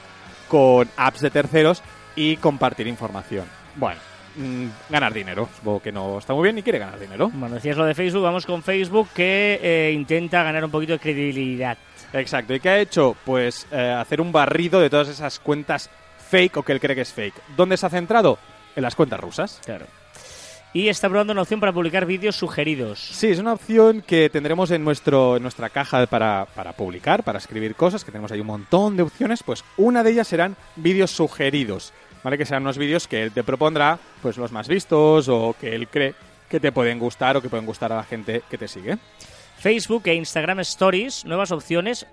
[0.48, 1.82] con apps de terceros
[2.16, 3.46] y compartir información.
[3.76, 4.00] Bueno,
[4.40, 5.48] mm, ganar dinero.
[5.56, 7.30] Supongo que no está muy bien y quiere ganar dinero.
[7.34, 11.00] Bueno, decías lo de Facebook, vamos con Facebook que eh, intenta ganar un poquito de
[11.00, 11.78] credibilidad.
[12.14, 12.54] Exacto.
[12.54, 13.16] ¿Y qué ha hecho?
[13.26, 15.90] Pues eh, hacer un barrido de todas esas cuentas
[16.30, 17.36] fake o que él cree que es fake.
[17.56, 18.38] ¿Dónde se ha centrado?
[18.76, 19.60] En las cuentas rusas.
[19.66, 19.86] Claro.
[20.72, 23.00] Y está probando una opción para publicar vídeos sugeridos.
[23.00, 27.40] Sí, es una opción que tendremos en, nuestro, en nuestra caja para, para publicar, para
[27.40, 29.42] escribir cosas, que tenemos ahí un montón de opciones.
[29.42, 31.92] Pues una de ellas serán vídeos sugeridos,
[32.24, 32.38] ¿vale?
[32.38, 35.88] Que serán unos vídeos que él te propondrá, pues los más vistos o que él
[35.88, 36.14] cree
[36.50, 38.98] que te pueden gustar o que pueden gustar a la gente que te sigue.
[39.58, 42.08] Facebook e Instagram Stories, nuevas opciones,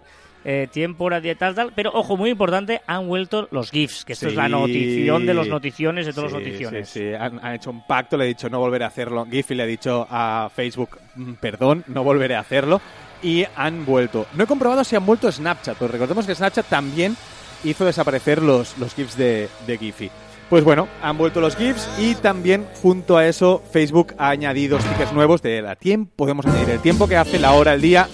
[0.45, 1.73] eh, tiempo, hora, tal, tal.
[1.75, 5.49] Pero ojo, muy importante, han vuelto los GIFs, que esto es la notición de los
[5.49, 6.89] noticiones de todas Sí, las noticiones.
[6.89, 7.15] Sí, sí.
[7.15, 9.27] Han, han hecho un pacto, le he dicho no volveré a hacerlo.
[9.31, 12.81] Giphy le ha dicho a Facebook, "Mm, perdón, no volveré a hacerlo.
[13.23, 14.27] Y han vuelto.
[14.35, 17.17] No he comprobado si han vuelto Snapchat, pero recordemos que Snapchat también
[17.65, 20.11] hizo desaparecer los, los GIFs de, de Giphy.
[20.49, 25.13] Pues bueno, han vuelto los GIFs y también junto a eso Facebook ha añadido stickers
[25.13, 26.13] nuevos de la tiempo.
[26.15, 28.09] Podemos añadir el tiempo que hace, la hora, el día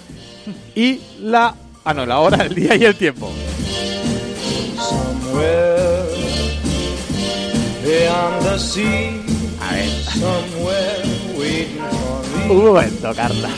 [0.75, 1.55] y la...
[1.85, 3.31] Ah, no, la hora, el día y el tiempo.
[4.77, 5.73] For me.
[12.49, 13.49] Un momento, Carla.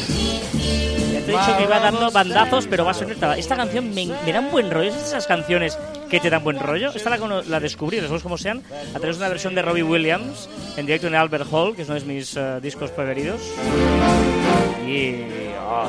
[1.35, 3.39] Dicho que iba dando bandazos, pero va a sonar.
[3.39, 4.91] Esta canción me, me da un buen rollo.
[4.91, 5.77] ¿Es esas canciones
[6.09, 6.91] que te dan buen rollo?
[6.95, 8.63] Esta la, la descubrí, los como sean,
[8.95, 11.89] a través de una versión de Robbie Williams en directo en Albert Hall, que es
[11.89, 13.41] uno de mis eh, discos preferidos.
[14.87, 15.17] Y.
[15.69, 15.89] oh,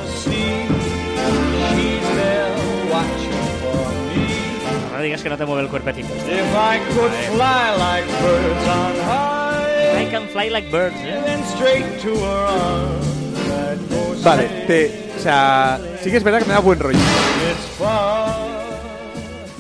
[4.94, 6.08] no digas que no te mueve el cuerpecito.
[6.08, 11.22] If I could fly like birds on high, I can fly like birds, ¿eh?
[11.26, 13.06] then straight to her arms
[13.50, 17.00] I'd go Vale, te, sea, sí que es verdad que me da buen rollo.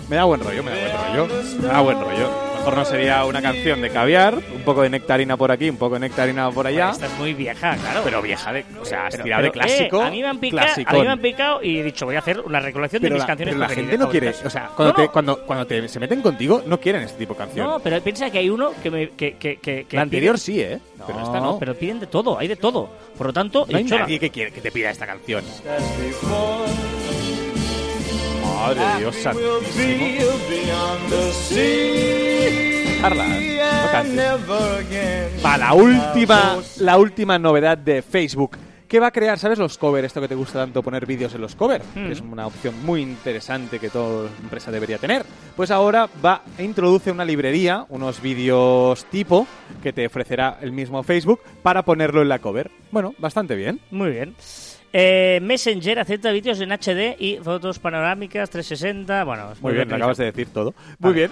[0.07, 1.43] Me da buen rollo, me da buen rollo.
[1.59, 2.44] Me da buen rollo.
[2.65, 5.93] Mejor no sería una canción de caviar, un poco de nectarina por aquí, un poco
[5.93, 6.89] de nectarina por allá.
[6.89, 8.01] Esta es muy vieja, claro.
[8.03, 10.01] Pero vieja de, o sea, Pero- estirada de pero, clásico.
[10.01, 12.15] eh, a, mí me han picado, a mí me han picado y he dicho, voy
[12.15, 14.49] a hacer una recolección pero de mis la, canciones pero la gente no quiere, o
[14.49, 17.33] sea, cuando, No, te, no, cuando, cuando te se meten contigo, no quieren este tipo
[17.35, 17.67] de canción.
[17.67, 19.09] No, pero piensa que hay uno que me.
[19.11, 20.79] Que, que, que, que la anterior pide- sí, ¿eh?
[21.05, 21.59] pero esta no.
[21.59, 22.89] pero piden de todo, hay de todo.
[23.15, 25.43] Por lo tanto, no hay nadie que, quiere, que te pida esta canción.
[28.55, 29.55] Madre de Dios santísimo.
[33.01, 34.31] Carla, no cantes.
[35.45, 39.57] Va, la última, la última novedad de Facebook que va a crear, ¿sabes?
[39.59, 42.11] Los cover, esto que te gusta tanto poner vídeos en los cover, Hmm.
[42.11, 45.25] es una opción muy interesante que toda empresa debería tener.
[45.55, 49.47] Pues ahora va e introduce una librería, unos vídeos tipo
[49.83, 52.71] que te ofrecerá el mismo Facebook para ponerlo en la cover.
[52.91, 53.79] Bueno, bastante bien.
[53.91, 54.35] Muy bien.
[54.97, 59.25] Eh, Messenger acepta vídeos en HD y fotos panorámicas 360.
[59.25, 60.73] Bueno, es Muy bien, lo acabas de decir todo.
[60.99, 61.31] Muy bien.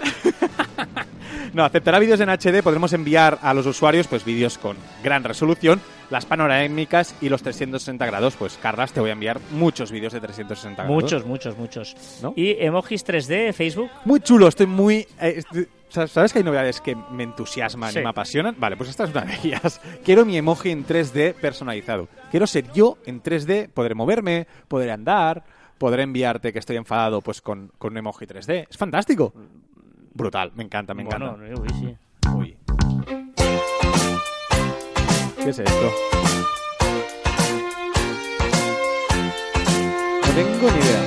[1.53, 5.79] no, aceptará vídeos en HD, podremos enviar a los usuarios pues vídeos con gran resolución,
[6.09, 8.35] las panorámicas y los 360 grados.
[8.35, 11.01] Pues Carlas, te voy a enviar muchos vídeos de 360 grados.
[11.01, 11.95] Muchos, muchos, muchos.
[12.21, 12.33] ¿No?
[12.35, 13.89] Y emojis 3D, Facebook.
[14.03, 15.07] Muy chulo, estoy muy...
[15.21, 15.69] eh, estoy-
[16.07, 17.99] ¿Sabes que hay novedades que me entusiasman Sí.
[17.99, 18.55] y me apasionan?
[18.57, 19.79] Vale, pues esta es una de ellas.
[20.03, 22.07] Quiero mi emoji en 3D personalizado.
[22.33, 25.43] Quiero ser yo en 3D, podré moverme, podré andar,
[25.77, 28.69] podré enviarte que estoy enfadado pues con, con un emoji 3D.
[28.71, 29.31] Es fantástico.
[30.15, 31.29] Brutal, me encanta, me encanta.
[31.29, 31.95] Bueno, uy, sí.
[32.35, 32.57] Uy.
[35.43, 35.91] ¿Qué es esto?
[40.25, 41.03] No tengo ni idea.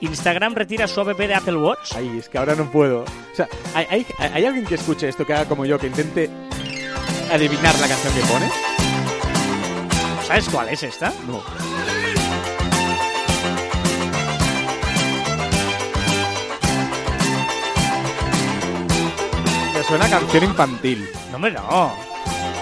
[0.00, 1.92] Instagram retira su app de Apple Watch.
[1.94, 3.02] Ay, es que ahora no puedo.
[3.02, 6.30] O sea, ¿hay, hay, hay alguien que escuche esto, que haga como yo, que intente
[7.32, 8.50] adivinar la canción que pone?
[10.26, 11.12] ¿Sabes cuál es esta?
[11.26, 11.42] No.
[19.74, 21.08] Me suena a canción infantil.
[21.30, 21.92] No, hombre, no.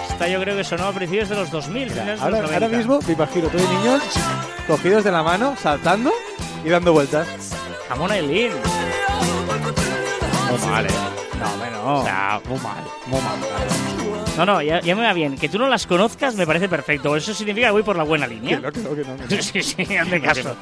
[0.09, 1.89] Esta yo creo que sonó a principios de los 2000.
[1.89, 2.77] finales de Ahora, los ahora 90.
[2.77, 4.01] mismo me imagino todos niños
[4.67, 6.11] cogidos de la mano, saltando
[6.63, 7.27] y dando vueltas.
[7.89, 8.51] Jamón Aileen.
[10.49, 10.89] Muy mal, eh.
[11.39, 11.99] No, hombre, no.
[11.99, 14.02] O sea, muy mal, muy mal.
[14.37, 15.37] No, no, ya, ya me va bien.
[15.37, 17.15] Que tú no las conozcas me parece perfecto.
[17.15, 18.57] Eso significa que voy por la buena línea.
[18.57, 19.41] que no, que no, que no.
[19.41, 20.55] Sí, sí, hazme caso.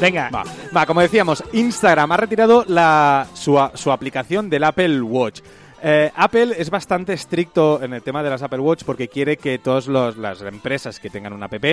[0.00, 5.40] Venga, Va, va, como decíamos, Instagram ha retirado la, su, su aplicación del Apple Watch.
[5.82, 9.58] Eh, Apple es bastante estricto en el tema de las Apple Watch porque quiere que
[9.58, 11.64] todas los- las empresas que tengan una app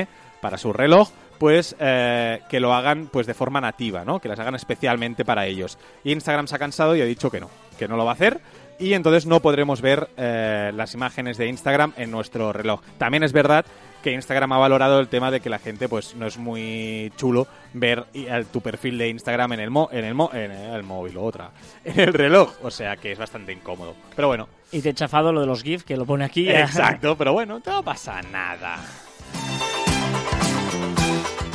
[0.41, 4.19] para su reloj, pues eh, que lo hagan pues de forma nativa, ¿no?
[4.19, 5.77] Que las hagan especialmente para ellos.
[6.03, 8.39] Instagram se ha cansado y ha dicho que no, que no lo va a hacer.
[8.79, 12.81] Y entonces no podremos ver eh, las imágenes de Instagram en nuestro reloj.
[12.97, 13.65] También es verdad
[14.03, 17.47] que Instagram ha valorado el tema de que la gente pues no es muy chulo
[17.73, 18.05] ver
[18.53, 21.49] tu perfil de Instagram en el mo- en el mo- en el móvil o otra
[21.83, 25.33] en el reloj o sea que es bastante incómodo pero bueno y te he chafado
[25.33, 26.47] lo de los GIF que lo pone aquí.
[26.47, 28.77] exacto pero bueno no pasa nada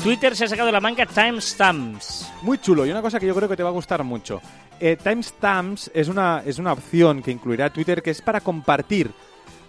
[0.02, 2.30] Twitter se ha sacado de la manga timestamps.
[2.42, 4.40] muy chulo y una cosa que yo creo que te va a gustar mucho
[4.80, 9.12] Eh, timestamps es una es una opción que incluirá Twitter que es para compartir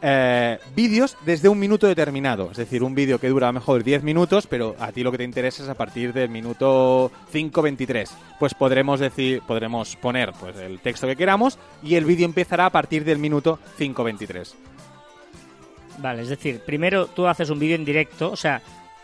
[0.02, 2.50] eh, vídeos desde un minuto determinado.
[2.52, 5.12] Es decir, un vídeo que dura a lo mejor 10 minutos, pero a ti lo
[5.12, 8.10] que te interesa es a partir del minuto 5.23.
[8.38, 12.70] Pues podremos decir, podremos poner pues, el texto que queramos y el vídeo empezará a
[12.70, 14.54] partir del minuto 5.23.
[16.00, 18.62] Vale, es decir, primero tú haces un vídeo en directo, o sea,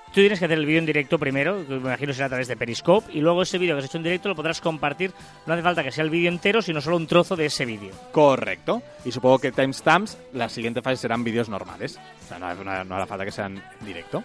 [0.10, 2.48] tú tienes que hacer el vídeo en directo primero, que me imagino será a través
[2.48, 5.12] de Periscope, y luego ese vídeo que has hecho en directo lo podrás compartir.
[5.45, 7.91] No hace falta que sea el vídeo entero, sino solo un trozo de ese vídeo.
[8.12, 8.82] Correcto.
[9.06, 12.00] Y supongo que timestamps, la siguiente fase serán vídeos normales.
[12.26, 14.24] O sea, no, no- no hará falta que sean en directo.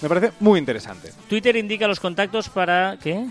[0.00, 1.10] Me parece muy interesante.
[1.28, 2.96] Twitter indica los contactos para...
[3.02, 3.26] ¿Qué?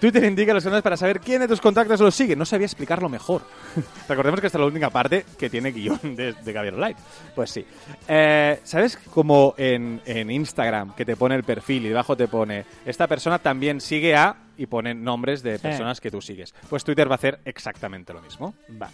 [0.00, 2.36] Twitter indica los canales para saber quién de tus contactos los sigue.
[2.36, 3.42] No sabía explicarlo mejor.
[4.08, 6.96] Recordemos que esta es la única parte que tiene guion de, de Gabriel Online.
[7.34, 7.64] Pues sí.
[8.06, 12.64] Eh, ¿Sabes como en, en Instagram que te pone el perfil y debajo te pone
[12.86, 15.62] esta persona también sigue a y pone nombres de Sí.
[15.62, 16.54] personas que tú sigues?
[16.68, 18.54] Pues Twitter va a hacer exactamente lo mismo.
[18.80, 18.88] Va.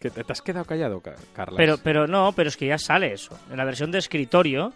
[0.00, 1.56] ¿Que te, te has quedado callado, Ca- Carlas?
[1.56, 3.38] Pero, pero no, pero es que ya sale eso.
[3.50, 4.72] En la versión de escritorio,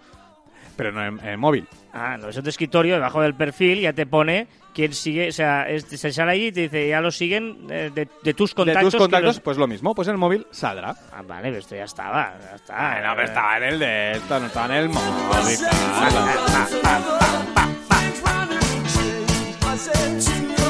[0.78, 1.66] Pero no en, en el móvil.
[1.92, 5.68] ah, la versión de escritorio, debajo del perfil, ya te pone quién sigue, o sea,
[5.68, 8.84] es- se sale ahí y te dice, ya lo siguen eh, de, de tus contactos.
[8.84, 9.94] de tus contactos, los- pues lo mismo.
[9.94, 10.94] Pues en el móvil saldrá.
[11.12, 13.00] Ah, vale, pero esto ya estaba, ya está.
[13.02, 15.58] No, pero estaba en el de esto, no estaba en el móvil.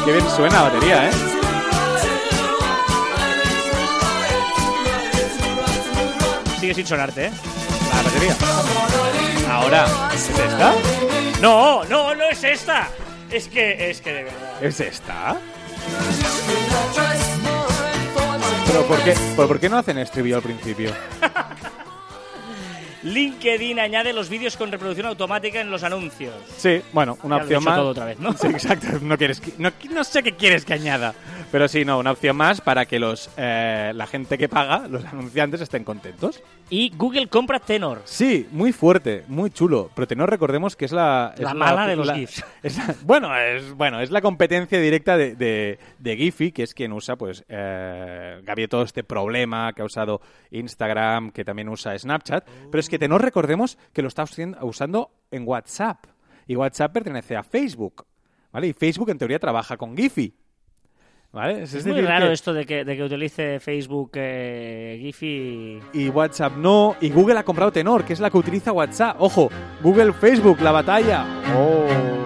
[0.04, 1.12] Qué bien suena la batería, ¿eh?
[6.60, 7.30] Sigue sin sonarte, ¿eh?
[8.18, 8.36] Batería.
[9.48, 10.74] Ahora, ¿es esta?
[11.40, 12.88] No, no, no es esta.
[13.30, 14.62] Es que, es que de verdad.
[14.62, 15.36] ¿Es esta?
[18.66, 20.92] ¿Pero por qué, pero por qué no hacen estribillo al principio?
[23.02, 26.34] LinkedIn añade los vídeos con reproducción automática en los anuncios.
[26.56, 27.76] Sí, bueno, una Ya lo he opción más.
[27.76, 28.32] todo otra vez, ¿no?
[28.36, 28.86] Sí, exacto.
[29.02, 31.14] No, quieres que- no, no sé qué quieres que añada.
[31.50, 35.04] Pero sí, no, una opción más para que los eh, la gente que paga, los
[35.04, 36.42] anunciantes, estén contentos.
[36.70, 38.02] Y Google compra Tenor.
[38.04, 39.90] Sí, muy fuerte, muy chulo.
[39.94, 41.32] Pero no recordemos que es la...
[41.34, 42.44] es La mala de los GIFs.
[42.62, 46.74] es la- bueno, es, bueno, es la competencia directa de, de, de Giphy, que es
[46.74, 51.98] quien usa, pues, eh, había todo este problema que ha usado Instagram, que también usa
[51.98, 52.46] Snapchat.
[52.70, 54.24] Pero es que no recordemos que lo está
[54.62, 56.04] usando en WhatsApp.
[56.46, 58.06] Y WhatsApp pertenece a Facebook.
[58.52, 58.68] ¿Vale?
[58.68, 60.34] Y Facebook, en teoría, trabaja con Giphy.
[61.30, 61.64] ¿Vale?
[61.64, 65.78] Es, muy raro que- esto de que, de que utilice Facebook eh, Giphy.
[65.92, 66.96] y WhatsApp no.
[67.02, 69.16] Y Google ha comprado Tenor, que es la que utiliza WhatsApp.
[69.20, 69.50] Ojo,
[69.82, 71.26] Google, Facebook, la batalla.
[71.54, 72.17] Oh.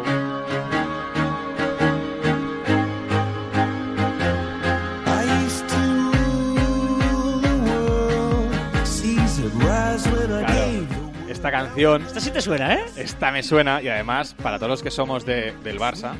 [11.43, 12.85] Esta canción, Esta sí te suena, ¿eh?
[12.97, 16.13] esta me suena y además, para todos los que somos de- del Barça,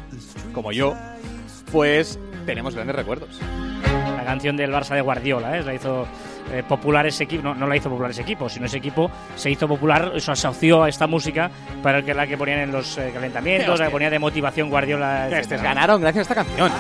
[0.53, 0.97] como yo,
[1.71, 3.39] pues tenemos grandes recuerdos.
[4.17, 5.63] La canción del Barça de Guardiola, ¿eh?
[5.63, 6.09] La hizo
[6.53, 7.45] eh, popular ese equipo.
[7.45, 10.83] No, no la hizo popular ese equipo, sino ese equipo se hizo popular, se asoció
[10.83, 11.53] a esta música
[11.85, 15.29] para que la que ponían en los eh, calentamientos, la que ponía de motivación Guardiola.
[15.39, 16.73] Estos ganaron gracias a esta canción.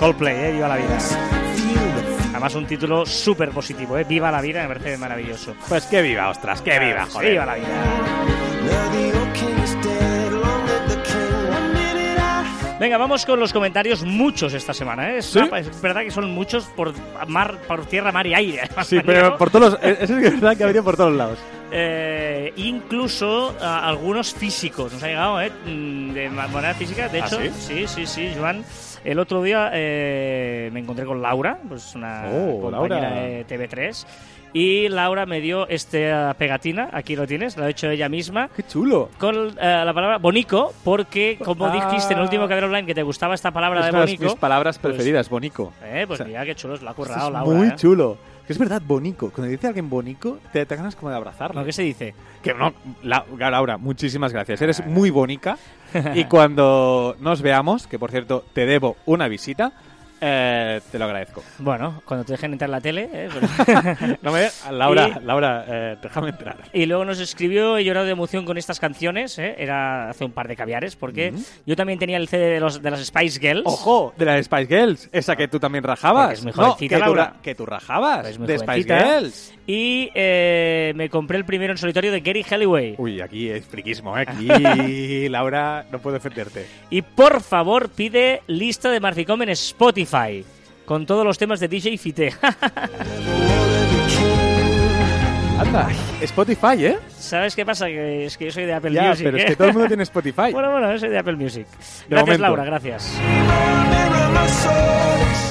[0.00, 0.52] Coldplay, ¿eh?
[0.52, 0.98] Viva la vida.
[2.36, 4.04] Además, un título súper positivo, ¿eh?
[4.04, 5.54] Viva la vida, me parece maravilloso.
[5.70, 7.30] Pues que viva, ostras, que viva, joder.
[7.30, 7.66] Viva la vida.
[12.78, 15.12] Venga, vamos con los comentarios, muchos esta semana.
[15.12, 15.18] ¿eh?
[15.18, 15.38] Es, ¿Sí?
[15.38, 16.92] una- es verdad que son muchos por
[17.26, 18.68] mar, por tierra, mar y aire.
[18.84, 21.38] Sí, pero por todos los, es es verdad que ha venido por todos lados.
[21.72, 24.92] Eh, incluso a algunos físicos.
[24.92, 25.50] Nos ha llegado, ¿eh?
[25.66, 27.08] Mm, De ma- manera física.
[27.08, 27.50] De ¿Ah, hecho, sí?
[27.58, 28.64] sí, sí, sí, Joan.
[29.04, 33.20] El otro día eh, me encontré con Laura, pues una Oh, compañera Laura.
[33.22, 34.06] de TV3.
[34.52, 38.62] Y Laura me dio esta pegatina, aquí lo tienes, la ha hecho ella misma, Qué
[38.62, 39.10] chulo.
[39.18, 41.72] con eh, la palabra bonico, porque como Ah.
[41.72, 44.34] dijiste en el último Caber Online que te gustaba esta palabra Es de bonico, mis
[44.36, 45.72] palabras pues- preferidas, bonico.
[45.84, 47.54] eh, pues O sea, mira qué chulo, la ha Esto currado es Laura.
[47.58, 47.72] muy eh.
[47.76, 48.16] chulo.
[48.46, 49.30] Que es verdad, bonico.
[49.30, 51.64] Cuando dice alguien bonico, te, te ganas como de abrazarlo.
[51.64, 52.14] ¿Qué se dice?
[52.42, 54.62] Que no, La- Laura, muchísimas gracias.
[54.62, 55.58] Eres muy bonica.
[56.14, 59.72] y cuando nos veamos, que por cierto te debo una visita,
[60.20, 61.42] eh, te lo agradezco.
[61.58, 65.64] Bueno, cuando te dejen entrar en la tele, eh, pero- No me, Laura, Y- Laura,
[65.68, 66.56] eh, déjame entrar.
[66.72, 69.54] Y luego nos escribió, he llorado de emoción con estas canciones, ¿eh?
[69.58, 71.34] era hace un par de caviares, porque
[71.66, 73.62] yo también tenía el CD de, los, de las Spice Girls.
[73.66, 76.26] Ojo, de la Spice Girls, esa que tú también rajabas.
[76.26, 77.24] Porque es muy no, jovencita, que Laura.
[77.24, 78.98] ra- que tú rajabas Es muy de Spice jovencita.
[79.20, 79.52] Girls.
[79.66, 82.94] Y eh, me compré el primero en solitario de Gary Halliway.
[82.98, 84.24] Uy, aquí es friquismo, ¿eh?
[84.26, 86.66] Aquí, Laura, no puedo defenderte.
[86.90, 90.44] Y por favor, pide lista de Marficom en Spotify,
[90.84, 92.32] con todos los temas de DJ Fite.
[95.58, 95.88] Anda,
[96.20, 96.98] Spotify, ¿eh?
[97.18, 97.86] ¿Sabes qué pasa?
[97.86, 99.24] Que es que yo soy de Apple Ya, Music.
[99.24, 99.46] pero es ¿eh?
[99.46, 100.52] que todo el mundo tiene Spotify.
[100.52, 101.66] Bueno, bueno, yo soy de Apple Music.
[101.66, 101.76] De
[102.10, 102.42] Gracias, momento.
[102.42, 103.18] Laura, gracias.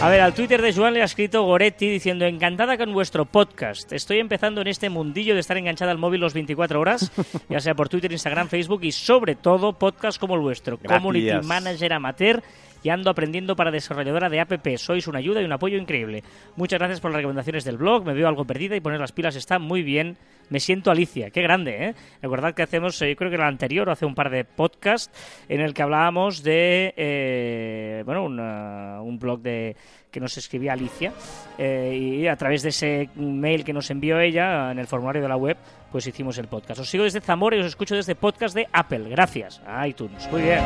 [0.02, 3.92] A ver, al Twitter de Joan le ha escrito Goretti diciendo encantada con vuestro podcast.
[3.94, 7.12] Estoy empezando en este mundillo de estar enganchada al móvil los 24 horas,
[7.50, 10.78] ya sea por Twitter, Instagram, Facebook y sobre todo podcast como el vuestro.
[10.78, 11.02] Gracias.
[11.02, 12.44] Community Manager Amateur
[12.86, 14.52] y ando aprendiendo para desarrolladora de app.
[14.78, 16.24] Sois una ayuda y un apoyo increíble.
[16.56, 18.06] Muchas gracias por las recomendaciones del blog.
[18.06, 20.18] Me veo algo perdida y poner las pilas está muy bien.
[20.52, 21.32] Me siento Alicia.
[21.32, 21.96] Qué grande, ¿eh?
[22.22, 25.10] Recordad que hacemos, eh, yo creo que era el anterior, hace un par de podcasts,
[25.50, 29.76] en el que hablábamos de, eh, bueno, una- un blog de
[30.12, 31.12] que nos escribía Alicia
[31.58, 35.28] eh, y a través de ese mail que nos envió ella en el formulario de
[35.30, 35.58] la web,
[35.92, 36.80] pues hicimos el podcast.
[36.82, 39.10] Os sigo desde Zamora y os escucho desde podcast de Apple.
[39.10, 40.30] Gracias a iTunes.
[40.32, 40.60] Muy bien.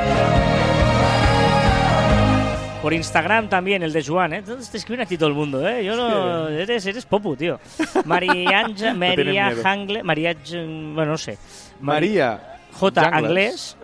[2.81, 4.37] Por Instagram también, el de Juan, ¿eh?
[4.37, 5.83] Entonces te escriben aquí todo el mundo, ¿eh?
[5.83, 6.47] Yo no...
[6.47, 7.59] Eres, eres popu, tío.
[8.05, 9.61] María, Anja- María miedo.
[9.67, 10.01] Hangle...
[10.01, 10.33] María...
[10.53, 11.37] Bueno, no sé.
[11.81, 12.57] María.
[12.71, 13.01] J.
[13.09, 13.75] Anglés.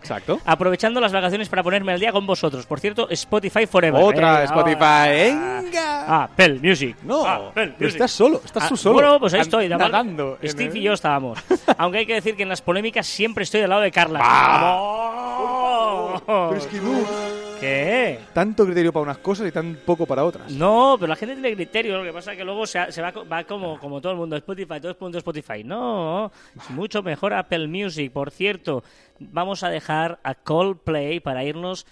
[0.00, 0.40] Exacto.
[0.46, 2.64] Aprovechando las vacaciones para ponerme al día con vosotros.
[2.64, 4.02] Por cierto, Spotify Forever.
[4.02, 4.44] Otra ¿eh?
[4.44, 5.76] Spotify.
[6.08, 6.22] Ah.
[6.24, 6.96] Apple Music.
[7.02, 7.88] No, Apple Music.
[7.88, 8.94] estás solo, estás Ah, tú solo.
[8.94, 9.68] Bueno, pues ahí estoy.
[9.68, 11.38] nadando Steve el- y yo estábamos.
[11.76, 14.20] Aunque hay que decir que en las polémicas siempre estoy del lado de Carla.
[14.20, 16.22] ¡Vamos!
[16.26, 17.51] Pero es que no.
[17.62, 18.18] ¿Qué?
[18.34, 20.50] Tanto criterio para unas cosas y tan poco para otras.
[20.50, 21.96] No, pero la gente tiene criterio.
[21.98, 24.18] Lo que pasa es que luego se, se va, co- va como, como todo el
[24.18, 24.34] mundo.
[24.36, 25.62] Spotify, todo el mundo Spotify.
[25.64, 28.10] No, es mucho mejor Apple Music.
[28.12, 28.82] Por cierto,
[29.20, 31.86] vamos a dejar a Coldplay para irnos.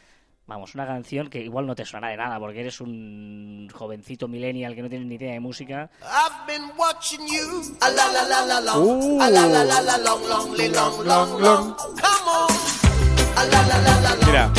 [0.46, 4.74] Vamos, una canción que igual no te suena de nada porque eres un jovencito millennial
[4.74, 5.88] que no tiene ni idea de música.
[6.02, 7.76] I've been watching you.
[7.80, 8.82] A la la la la long.
[8.82, 9.20] Uh.
[14.26, 14.50] Mira,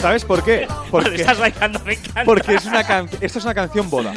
[0.00, 0.66] ¿sabes por qué?
[0.90, 2.24] Porque estás bailando, me encanta.
[2.24, 4.12] porque es una can- esto es una canción boda.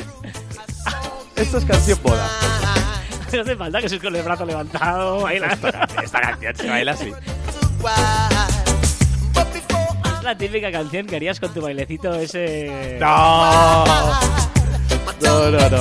[1.36, 2.28] esto es canción boda.
[3.34, 5.48] No hace falta que sois con el brazo levantado, baila.
[6.04, 7.12] Esta canción se baila así.
[10.17, 12.98] Es la típica canción que harías con tu bailecito ese...
[13.02, 13.84] No.
[15.21, 15.78] No, no, no.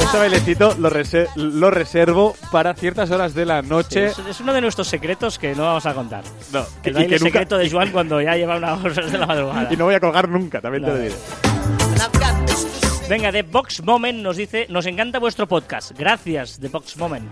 [0.00, 4.06] Este bailecito lo, rese- lo reservo para ciertas horas de la Sí, noche.
[4.06, 6.22] es, es uno de nuestros secretos que no vamos a contar.
[6.52, 9.18] No, El y baile que nunca- secreto de Joan cuando ya lleva unas horas de
[9.18, 9.72] la madrugada.
[9.72, 11.14] Y no voy a colgar nunca, también te lo diré.
[13.08, 15.92] Venga, The Box Moment nos dice, nos encanta vuestro podcast.
[15.96, 17.28] Gracias, The Box Moment.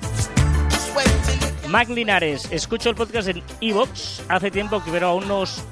[1.68, 5.62] Mac Linares, escucho el podcast en Evox hace tiempo que pero aún no os...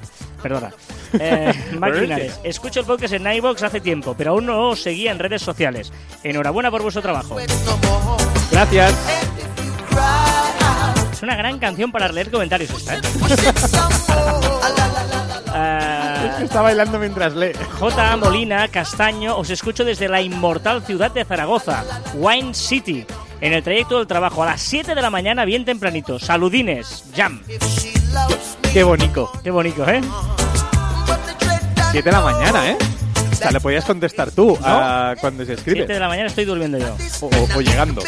[0.41, 0.71] Perdona.
[1.19, 4.81] Eh, Mac Pero Linares, escucho el podcast en iVoox hace tiempo, pero aún no os
[4.81, 5.91] seguía en redes sociales.
[6.23, 7.37] Enhorabuena por vuestro trabajo.
[8.51, 8.93] Gracias.
[11.11, 13.01] Es una gran canción para leer comentarios esta, ¿eh?
[15.53, 17.51] Ah, Está bailando mientras lee.
[17.79, 18.17] J.
[18.17, 21.83] Molina Castaño, os escucho desde la inmortal ciudad de Zaragoza,
[22.15, 23.05] Wine City,
[23.41, 26.19] en el trayecto del trabajo a las 7 de la mañana, bien tempranito.
[26.19, 27.41] Saludines, jam.
[28.71, 29.29] Qué bonito.
[29.43, 30.01] Qué bonito, ¿eh?
[31.91, 32.77] 7 de la mañana, ¿eh?
[33.31, 35.87] O sea, le podías contestar tú a cuando se 7 escribe.
[35.93, 36.95] de la mañana estoy durmiendo yo.
[37.21, 38.01] O, o- o llegando.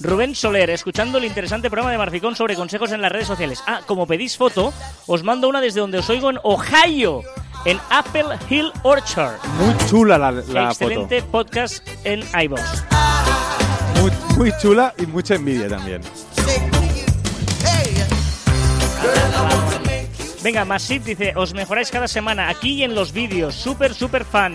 [0.00, 3.62] Rubén Soler, escuchando el interesante programa de Marficón sobre consejos en las redes sociales.
[3.66, 4.72] Ah, como pedís foto,
[5.06, 7.22] os mando una desde donde os oigo en Ohio,
[7.66, 9.36] en Apple Hill Orchard.
[9.58, 10.70] Muy chula la, la foto.
[10.70, 12.62] Excelente podcast en iVoox.
[14.00, 16.00] Muy, muy chula y mucha envidia también.
[20.42, 23.54] Venga, Masip dice, os mejoráis cada semana aquí y en los vídeos.
[23.54, 24.54] Súper, súper fan.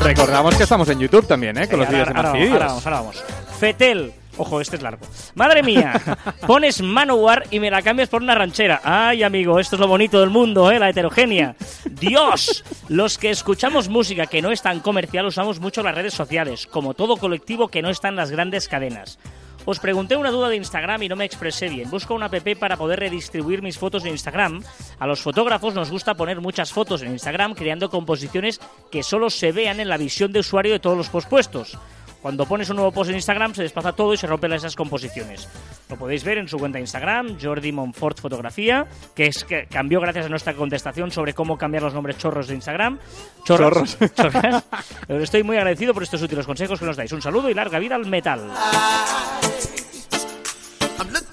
[0.00, 1.68] Recordamos que estamos en YouTube también, ¿eh?
[1.68, 2.52] Con los vídeos de ahora, Marcidios.
[2.52, 3.24] ahora vamos, ahora vamos.
[3.58, 4.12] Fetel.
[4.36, 5.06] Ojo, este es largo.
[5.34, 5.92] Madre mía,
[6.46, 8.80] pones Manowar y me la cambias por una ranchera.
[8.82, 10.78] Ay, amigo, esto es lo bonito del mundo, ¿eh?
[10.78, 11.54] La heterogénea.
[11.88, 16.66] Dios, los que escuchamos música que no es tan comercial usamos mucho las redes sociales,
[16.66, 19.18] como todo colectivo que no está en las grandes cadenas.
[19.66, 21.88] Os pregunté una duda de Instagram y no me expresé bien.
[21.90, 24.62] Busco una app para poder redistribuir mis fotos en Instagram.
[24.98, 28.60] A los fotógrafos nos gusta poner muchas fotos en Instagram creando composiciones
[28.90, 31.78] que solo se vean en la visión de usuario de todos los pospuestos.
[32.24, 35.46] Cuando pones un nuevo post en Instagram se desplaza todo y se rompen esas composiciones.
[35.90, 40.00] Lo podéis ver en su cuenta de Instagram, Jordi Monfort Fotografía, que es que cambió
[40.00, 42.98] gracias a nuestra contestación sobre cómo cambiar los nombres chorros de Instagram.
[43.44, 43.98] Chorros.
[44.14, 44.64] Chorras.
[45.06, 47.12] Pero Estoy muy agradecido por estos útiles consejos que nos dais.
[47.12, 48.50] Un saludo y larga vida al metal.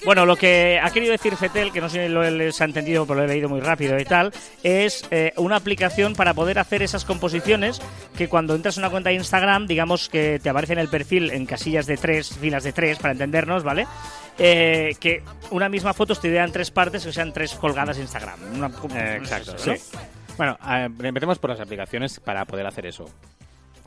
[0.04, 3.06] Bueno, lo que ha querido decir Fetel, que no sé si lo les ha entendido,
[3.06, 4.34] pero lo he leído muy rápido y tal,
[4.64, 7.80] es eh, una aplicación para poder hacer esas composiciones
[8.18, 11.30] que cuando entras en una cuenta de Instagram, digamos que te aparece en el perfil
[11.30, 13.86] en casillas de tres, filas de tres, para entendernos, ¿vale?
[14.40, 15.22] Eh, que
[15.52, 18.40] una misma foto te idea en tres partes que sean tres colgadas en Instagram.
[18.56, 19.60] Una- Eh, exacto, ¿no?
[19.60, 19.74] sí.
[20.36, 23.06] Bueno, eh, empecemos por las aplicaciones para poder hacer eso.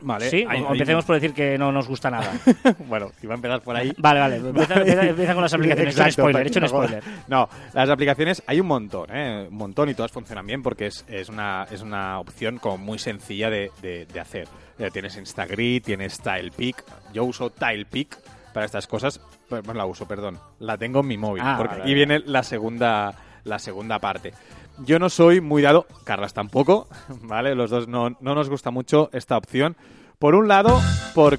[0.06, 0.28] Vale.
[0.28, 2.30] Sí, hay- o hay- empecemos por decir que no nos gusta nada.
[2.88, 3.92] bueno, iba a empezar por ahí.
[3.96, 5.94] Vale, vale, empieza, empieza- empieza con las aplicaciones.
[5.96, 7.04] He hecho un Exacto, spoiler, he hecho un pero- spoiler.
[7.28, 9.46] No, las aplicaciones hay un montón, ¿eh?
[9.50, 12.98] Un montón y todas funcionan bien porque es, es, una, es una opción como muy
[12.98, 14.46] sencilla de, de- de hacer.
[14.78, 16.84] Eh, tienes Instagrid, tienes TilePic.
[17.12, 18.18] Yo uso TilePic
[18.52, 19.20] para estas cosas.
[19.48, 20.38] Pues, bueno, la uso, perdón.
[20.58, 21.42] La tengo en mi móvil.
[21.44, 22.06] Ah, porque vale, aquí vale.
[22.06, 24.32] viene la segunda, la segunda parte.
[24.78, 26.88] Yo no soy muy dado, Carlas tampoco,
[27.22, 27.54] ¿vale?
[27.54, 29.76] Los dos no, no nos gusta mucho esta opción.
[30.18, 30.80] Por un lado,
[31.14, 31.38] por...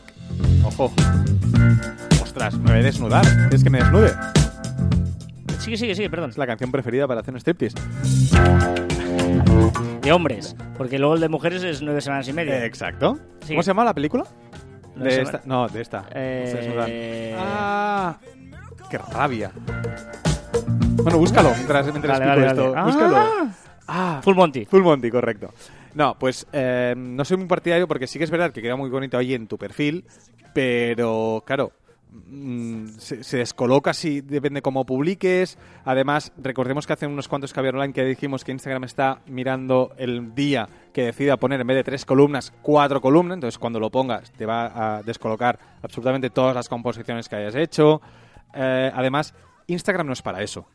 [0.64, 0.92] Ojo.
[2.22, 3.26] Ostras, me voy a desnudar.
[3.26, 4.14] ¿Quieres que me desnude?
[5.60, 6.30] Sigue, sigue, sigue, perdón.
[6.30, 7.78] Es la canción preferida para hacer un striptease.
[10.02, 12.64] De hombres, porque luego el de mujeres es nueve semanas y media.
[12.64, 13.18] Eh, exacto.
[13.42, 13.54] Sí.
[13.54, 14.26] ¿Cómo se llama la película?
[14.96, 15.42] No de esta.
[15.46, 16.06] No, de esta.
[16.14, 17.36] Eh.
[17.38, 18.18] Ah,
[18.90, 19.52] qué rabia.
[21.04, 22.72] Bueno, búscalo mientras, mientras explico esto.
[22.72, 22.86] vale.
[22.86, 23.18] Búscalo.
[23.88, 24.66] Ah, Full Monty.
[24.66, 25.54] Full Monty, correcto.
[25.94, 28.90] No, pues eh, no soy muy partidario porque sí que es verdad que queda muy
[28.90, 30.04] bonito ahí en tu perfil,
[30.54, 31.72] pero claro,
[32.12, 35.58] mm, se, se descoloca si depende cómo publiques.
[35.86, 40.34] Además, recordemos que hace unos cuantos caviar online que dijimos que Instagram está mirando el
[40.34, 43.36] día que decida poner en vez de tres columnas, cuatro columnas.
[43.36, 48.02] Entonces, cuando lo pongas, te va a descolocar absolutamente todas las composiciones que hayas hecho.
[48.54, 49.34] Eh, además,
[49.68, 50.66] Instagram no es para eso.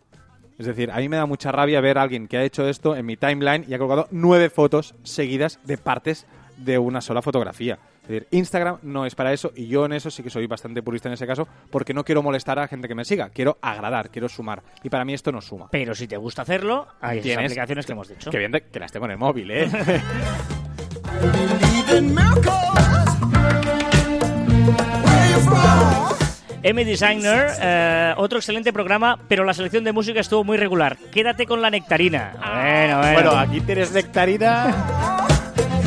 [0.61, 2.95] Es decir, a mí me da mucha rabia ver a alguien que ha hecho esto
[2.95, 6.27] en mi timeline y ha colgado nueve fotos seguidas de partes
[6.59, 7.79] de una sola fotografía.
[8.03, 10.83] Es decir, Instagram no es para eso y yo en eso sí que soy bastante
[10.83, 13.31] purista en ese caso porque no quiero molestar a la gente que me siga.
[13.31, 14.63] Quiero agradar, quiero sumar.
[14.83, 15.69] Y para mí esto no suma.
[15.71, 18.31] Pero si te gusta hacerlo, hay esas Tienes- aplicaciones que hemos dicho.
[18.31, 19.71] Que bien que las tengo en el móvil, ¿eh?
[26.63, 30.97] M Designer, eh, otro excelente programa, pero la selección de música estuvo muy regular.
[31.11, 32.33] Quédate con la nectarina.
[32.39, 33.13] Bueno, bueno.
[33.15, 35.27] bueno, aquí tienes nectarina.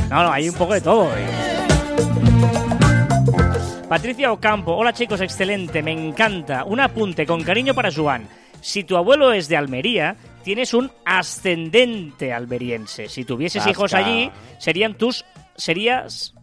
[0.10, 1.10] No, no, hay un poco de todo.
[1.16, 1.28] eh.
[3.88, 6.64] Patricia Ocampo, hola chicos, excelente, me encanta.
[6.64, 8.28] Un apunte con cariño para Joan.
[8.60, 13.08] Si tu abuelo es de Almería, tienes un ascendente almeriense.
[13.10, 15.24] Si tuvieses hijos allí, serían tus
[15.56, 16.34] serías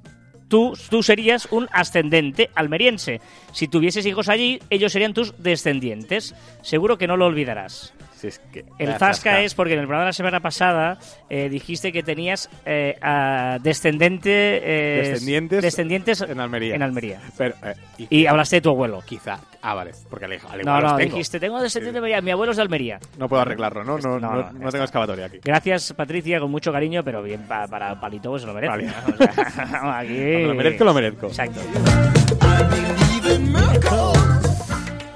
[0.51, 3.23] tú, tú serías un ascendente almeriense.
[3.53, 6.35] Si tuvieses hijos allí, ellos serían tus descendientes.
[6.61, 7.95] Seguro que no lo olvidarás.
[8.21, 10.99] Si es que- El zasca es porque en el programa de la semana pasada
[11.31, 16.75] eh, dijiste que tenías eh, a descendente, eh, Descendientes descendientes en Almería.
[16.75, 17.21] en Almería.
[17.39, 19.03] Pero, eh, y, Y hablaste de tu abuelo.
[19.07, 19.39] quizá.
[19.63, 19.93] Ah, vale.
[20.11, 21.13] Porque al, al No, no, tengo.
[21.17, 22.99] dijiste, tengo descendiente de Almería, mi abuelo es de Almería.
[23.19, 23.99] No puedo arreglarlo, ¿no?
[23.99, 25.39] No, No, no, no, tengo excavatoria aquí.
[25.43, 28.71] Gracias, Patricia, con mucho cariño, pero bien, pa- para Palito pues se lo merece.
[28.71, 28.87] Vale.
[28.87, 29.15] ¿no?
[29.15, 30.15] O sea, aquí...
[30.33, 31.27] Cuando lo merezco, lo merezco.
[31.29, 31.61] Exacto.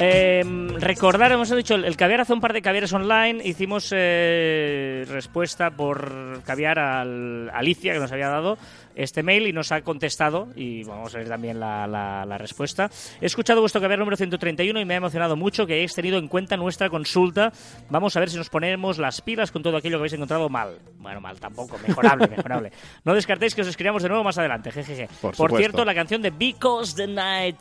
[0.07, 0.44] Eh,
[0.80, 3.40] recordar, hemos dicho, el caviar hace un par de caviares online.
[3.42, 8.59] Hicimos eh, respuesta por caviar al Alicia, que nos había dado
[8.95, 10.49] este mail y nos ha contestado.
[10.57, 12.90] Y vamos a ver también la, la- la respuesta.
[13.20, 16.28] He escuchado vuestro caviar número 131 y me ha emocionado mucho que hayáis tenido en
[16.28, 17.53] cuenta nuestra consulta.
[17.90, 20.78] Vamos a ver si nos ponemos las pilas con todo aquello que habéis encontrado mal.
[20.99, 22.72] Bueno, mal tampoco, mejorable, mejorable.
[23.05, 24.70] No descartéis que os escribamos de nuevo más adelante.
[24.70, 25.09] Jejeje.
[25.20, 27.61] Por Por cierto, la canción de Because the Night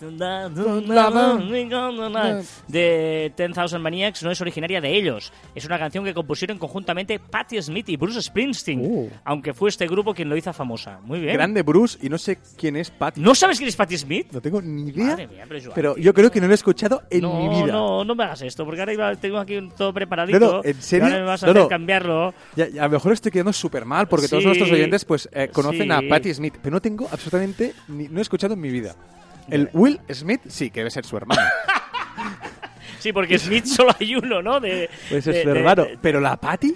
[2.68, 5.32] de 10,000 Maniacs no es originaria de ellos.
[5.56, 9.10] Es una canción que compusieron conjuntamente Patti Smith y Bruce Springsteen, Uh.
[9.24, 11.00] aunque fue este grupo quien lo hizo famosa.
[11.04, 11.34] Muy bien.
[11.36, 13.18] Grande Bruce y no sé quién es Pat.
[13.18, 14.28] ¿No sabes quién es Patti Smith?
[14.32, 15.06] No tengo ni idea.
[15.06, 17.64] Madre mía, pero Joan, pero yo creo que no lo he escuchado en no, mi
[17.64, 17.74] vida.
[17.74, 20.40] no, no me hagas esto, porque ahora iba- tengo aquí todo preparadito.
[20.40, 21.08] No, no, ¿en serio?
[21.08, 22.34] y ahora me vas a hacer cambiarlo.
[22.56, 25.50] Ya- ya, a lo mejor estoy quedando súper mal porque todos nuestros oyentes pues eh,
[25.52, 26.08] conocen a Sí.
[26.08, 28.96] Patti Smith, pero no tengo absolutamente ni, no he escuchado en mi vida.
[29.50, 31.42] El Will Smith sí que debe ser su hermano.
[33.00, 34.60] Sí, porque Smith solo hay uno, ¿no?
[34.62, 35.84] De, Puede ser de- de- hermano.
[35.84, 36.74] de- Pero la Patty,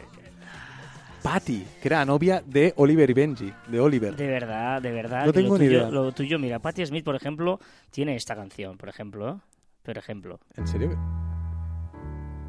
[1.30, 4.16] Patty, que era novia de Oliver y Benji, de Oliver.
[4.16, 5.26] De verdad, de verdad.
[5.26, 5.90] No tengo lo ni tuyo, idea.
[5.92, 7.60] Lo tuyo, mira, Patti Smith, por ejemplo,
[7.92, 9.30] tiene esta canción, por ejemplo.
[9.30, 9.36] ¿eh?
[9.84, 10.40] Por ejemplo.
[10.56, 10.98] ¿En serio?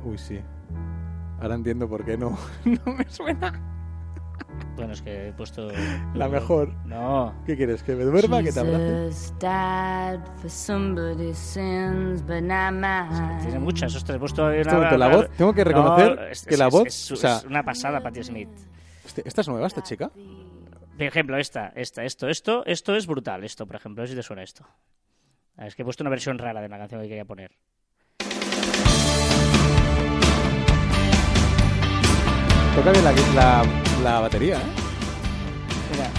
[0.04, 0.38] Uy, sí.
[1.40, 3.60] Ahora entiendo por qué no, no me suena.
[4.76, 5.68] Bueno, es que he puesto...
[6.14, 6.72] La mejor.
[6.86, 7.34] No.
[7.46, 7.82] ¿Qué quieres?
[7.82, 8.42] ¿Que me duerma?
[8.42, 9.10] ¿Que te abrace?
[13.42, 14.72] Tiene muchas, ostras, he puesto una...
[14.72, 17.16] momento, la voz, tengo que reconocer No, es- que es- la es- voz, Es, o
[17.16, 18.48] sea- es una pasada, Patti Smith.
[19.18, 20.10] Este- ¿Esta es nueva, esta chica?
[20.10, 24.42] Por ejemplo, esta, esta, esto, esto, esto es brutal, esto, por ejemplo, si te suena
[24.44, 24.64] esto.
[25.56, 27.50] Es que he puesto una versión rara de la canción que quería poner.
[32.76, 33.64] Toca bien la, la,
[34.04, 34.72] la batería, ¿eh?
[35.90, 36.10] Mira.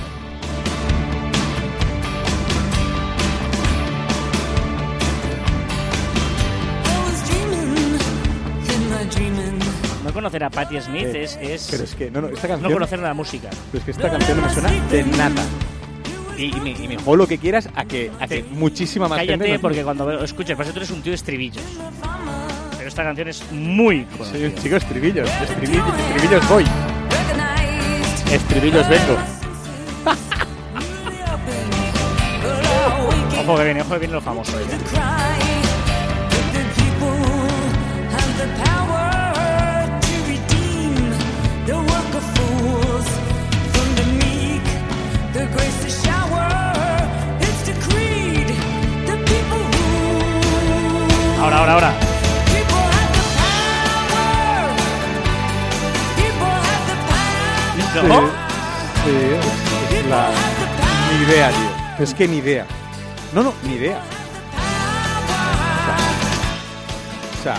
[10.10, 12.53] No conocer a Patti Smith Eh, es, es Pero es que, no, no, esta no
[12.55, 12.74] canción...
[12.74, 13.49] conocer la música.
[13.72, 15.43] pero es que esta canción no me suena de nada.
[16.36, 19.20] Y, y me, y me juego lo que quieras a que, a que muchísima más.
[19.20, 21.62] Cállate porque cuando escuches, que tú eres un tío de estribillos.
[22.76, 24.47] Pero esta canción es muy Soy conocida.
[24.47, 25.30] un chico de estribillos.
[25.43, 26.66] Estribillos, estribillos voy.
[28.32, 29.16] Estribillos vengo.
[33.43, 34.60] Ojo que viene, ojo que viene lo famoso.
[34.60, 34.64] ¿eh?
[51.39, 51.93] Ahora, ahora, ahora.
[57.93, 58.21] Sí, ¿No?
[59.03, 60.29] sí, es, la...
[61.11, 62.03] Ni idea, tío.
[62.03, 62.65] Es que ni idea.
[63.33, 63.99] No, no, ni idea.
[67.39, 67.55] O sea,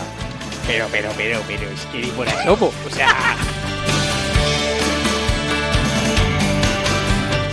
[0.67, 2.73] Pero, pero, pero, pero, es que ni por asomo.
[2.87, 3.09] O sea.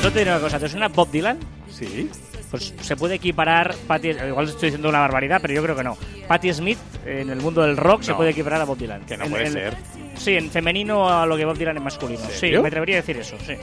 [0.07, 1.37] Yo te diré una cosa, ¿te suena Bob Dylan?
[1.69, 2.09] sí.
[2.49, 5.97] Pues se puede equiparar, Patti, igual estoy diciendo una barbaridad, pero yo creo que no.
[6.29, 8.15] Patti Smith en el mundo del rock se No.
[8.17, 9.01] puede equiparar a Bob Dylan.
[9.05, 9.75] Que no En- puede en- ser.
[10.15, 12.21] Sí, en femenino a lo que Bob Dylan es masculino.
[12.31, 13.55] Sí, me atrevería a decir eso, sí.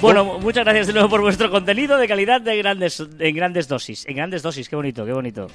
[0.00, 4.06] Bueno, muchas gracias de nuevo por vuestro contenido de calidad de grandes, en grandes dosis.
[4.06, 5.48] En grandes dosis, qué bonito, qué bonito.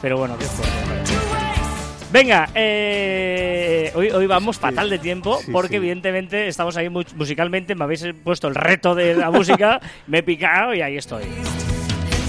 [0.00, 1.33] Pero bueno, qué fuerte.
[2.14, 5.76] Venga, eh, hoy, hoy vamos fatal de tiempo Sí, porque sí.
[5.78, 10.22] evidentemente estamos ahí mu- musicalmente, me habéis puesto el reto de la música, me he
[10.22, 11.24] picado y ahí estoy.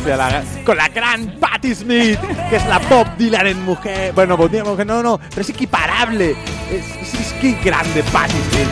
[0.07, 2.19] La- con la gran Patti Smith,
[2.49, 4.11] que es la Bob Dylan en mujer.
[4.13, 6.31] Bueno, Bob Dylan mujer, no, no, pero es equiparable.
[6.71, 8.69] Es, es, es que grande Patti Smith.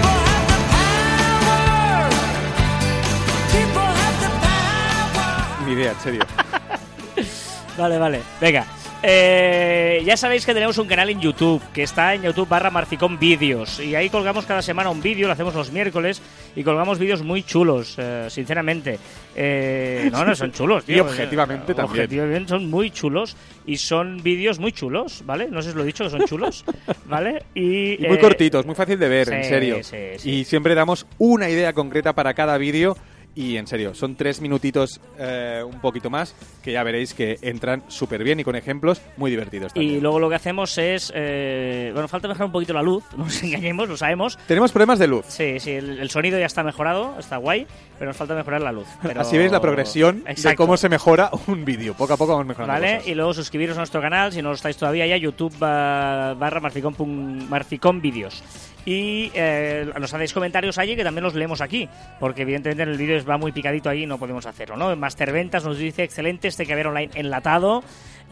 [5.66, 6.22] Ni idea, en serio.
[7.78, 8.66] Vale, vale, venga.
[9.06, 13.20] Eh, ya sabéis que tenemos un canal en YouTube, que está en YouTube barra Marficón
[13.20, 13.82] Vídeos.
[13.82, 16.22] Y ahí colgamos cada semana un vídeo, lo hacemos los miércoles,
[16.56, 18.98] y colgamos vídeos muy chulos, eh, sinceramente.
[19.36, 20.96] Eh, no, no, son chulos, tío.
[20.96, 22.06] Y objetivamente también.
[22.06, 23.36] Objetivamente son muy chulos,
[23.66, 25.50] y son vídeos muy chulos, ¿vale?
[25.52, 26.64] No sé si lo he dicho, que son chulos,
[27.06, 27.44] ¿vale?
[27.54, 29.84] Y, Y muy eh, cortitos, muy fácil de ver, en serio.
[29.84, 30.30] sí, sí.
[30.30, 32.96] Y siempre damos una idea concreta para cada vídeo.
[33.36, 37.82] Y en serio, son tres minutitos eh, un poquito más que ya veréis que entran
[37.88, 39.72] súper bien y con ejemplos muy divertidos.
[39.74, 40.04] Y también.
[40.04, 41.12] luego lo que hacemos es.
[41.16, 44.38] eh, bueno, falta mejorar un poquito la luz, no nos engañemos, lo sabemos.
[44.48, 45.26] Tenemos problemas de luz.
[45.30, 47.66] Sí, sí, el, el sonido ya está mejorado, está guay,
[47.98, 48.88] pero nos falta mejorar la luz.
[49.02, 50.58] Pero- Así veis la progresión de Exacto.
[50.64, 51.96] cómo se mejora un vídeo.
[51.96, 52.98] Poco a poco vamos mejorando ¿Vale?
[52.98, 53.08] cosas.
[53.10, 56.60] Y luego suscribiros a nuestro canal, si no lo estáis todavía ya, YouTube ba- barra
[56.60, 58.44] Marficón, Marficón Vídeos.
[58.86, 61.88] Y eh, nos hacéis comentarios allí que también los leemos aquí,
[62.20, 64.94] porque evidentemente en el vídeo va muy picadito ahí y no podemos hacerlo, ¿no?
[64.96, 67.84] Master Ventas nos dice, excelente este que ver online enlatado.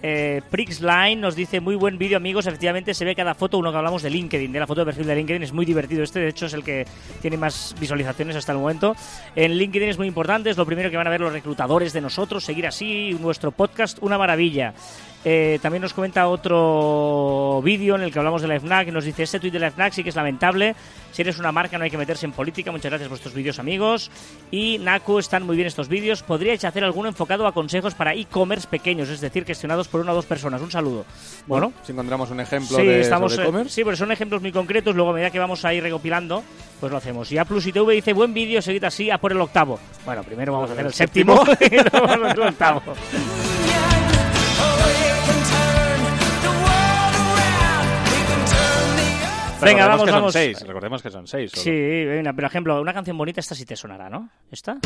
[0.03, 3.77] Eh, Prixline nos dice, muy buen vídeo amigos, efectivamente se ve cada foto, uno que
[3.77, 6.29] hablamos de LinkedIn, de la foto de perfil de LinkedIn, es muy divertido este, de
[6.29, 6.87] hecho es el que
[7.21, 8.95] tiene más visualizaciones hasta el momento.
[9.35, 12.01] En LinkedIn es muy importante, es lo primero que van a ver los reclutadores de
[12.01, 14.73] nosotros, seguir así, nuestro podcast, una maravilla.
[15.23, 19.05] Eh, también nos comenta otro vídeo en el que hablamos de la FNAC y nos
[19.05, 20.75] dice, este tuit de la FNAC sí que es lamentable,
[21.11, 23.59] si eres una marca no hay que meterse en política, muchas gracias por estos vídeos
[23.59, 24.09] amigos.
[24.49, 28.67] Y Naku, están muy bien estos vídeos, podríais hacer alguno enfocado a consejos para e-commerce
[28.67, 30.61] pequeños, es decir, gestionados por una o dos personas.
[30.61, 31.05] Un saludo.
[31.45, 33.69] Bueno, si encontramos un ejemplo sí, de estamos, eh, e-commerce.
[33.69, 36.43] sí, porque son ejemplos muy concretos, luego a medida que vamos a ir recopilando,
[36.79, 37.31] pues lo hacemos.
[37.31, 39.79] Y A Plus ITV dice, buen vídeo, seguid así, a por el octavo.
[40.05, 42.81] Bueno, primero vamos a hacer el séptimo y luego al octavo.
[49.61, 50.33] Venga, vamos, que vamos.
[50.33, 50.61] Son seis.
[50.61, 51.51] Recordemos que son seis.
[51.51, 51.63] solo.
[51.63, 51.71] Sí,
[52.05, 54.29] venga, por ejemplo, una canción bonita, esta sí te sonará, ¿no?
[54.51, 54.77] ¿Esta?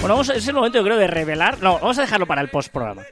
[0.00, 1.62] Bueno, vamos, es el momento, yo creo, de revelar.
[1.62, 3.02] No, vamos a dejarlo para el post-programa.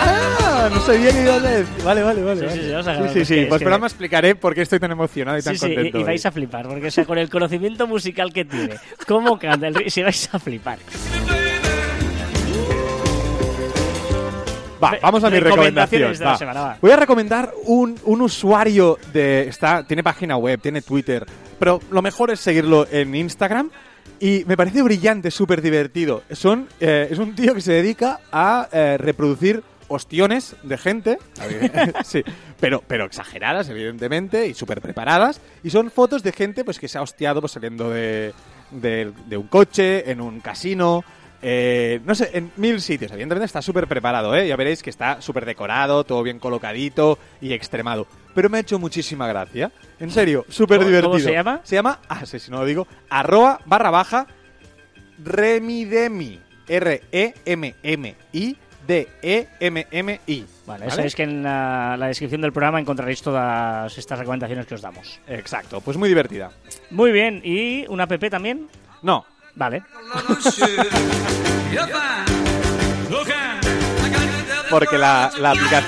[0.00, 1.84] Ah, no sabía que ibas a decir.
[1.84, 2.40] Vale, vale, vale.
[2.40, 2.56] Sí, vale.
[2.60, 3.46] sí, sí, vamos a sí, sí, sí.
[3.48, 5.98] Pues que- programa explicaré por qué estoy tan emocionado y tan Sí, sí, y, contento.
[5.98, 6.06] y hoy.
[6.06, 8.74] vais a flipar, porque o sea, con el conocimiento musical que tiene,
[9.06, 10.78] cómo canta el si vais a flipar.
[14.82, 16.02] Va, vamos a mi recomendación.
[16.02, 16.38] recomendaciones de la va.
[16.38, 16.78] semana, va.
[16.80, 19.48] Voy a recomendar un, un usuario de.
[19.48, 21.26] Está, tiene página web, tiene Twitter,
[21.58, 23.70] pero lo mejor es seguirlo en Instagram.
[24.20, 26.22] Y me parece brillante, súper divertido.
[26.32, 31.18] Son, eh, es un tío que se dedica a eh, reproducir ostiones de gente.
[32.04, 32.22] sí,
[32.60, 35.40] pero, pero exageradas, evidentemente, y súper preparadas.
[35.62, 38.32] Y son fotos de gente pues, que se ha hostiado pues, saliendo de,
[38.70, 41.04] de- de un coche, en un casino.
[41.42, 43.10] Eh, no sé, en mil sitios.
[43.12, 44.48] Evidentemente está súper preparado, ¿eh?
[44.48, 48.06] Ya veréis que está súper decorado, todo bien colocadito y extremado.
[48.34, 49.70] Pero me ha hecho muchísima gracia.
[50.00, 51.10] En serio, súper ¿Cómo- divertido.
[51.12, 51.60] cómo se llama?
[51.64, 54.26] Se llama, ah, sí, si no lo digo, arroba barra baja
[55.22, 56.40] remidemi.
[56.68, 60.46] E R-E-M-M-I D-E-M-M-I.
[60.66, 60.90] Vale, ¿Vale?
[60.90, 65.20] sabéis que en la, la descripción del programa encontraréis todas estas recomendaciones que os damos.
[65.26, 66.50] Exacto, pues muy divertida.
[66.90, 68.68] Muy bien, ¿y una app también?
[69.02, 69.24] No,
[69.58, 69.82] Vale.
[74.70, 75.82] porque la, la, aplica-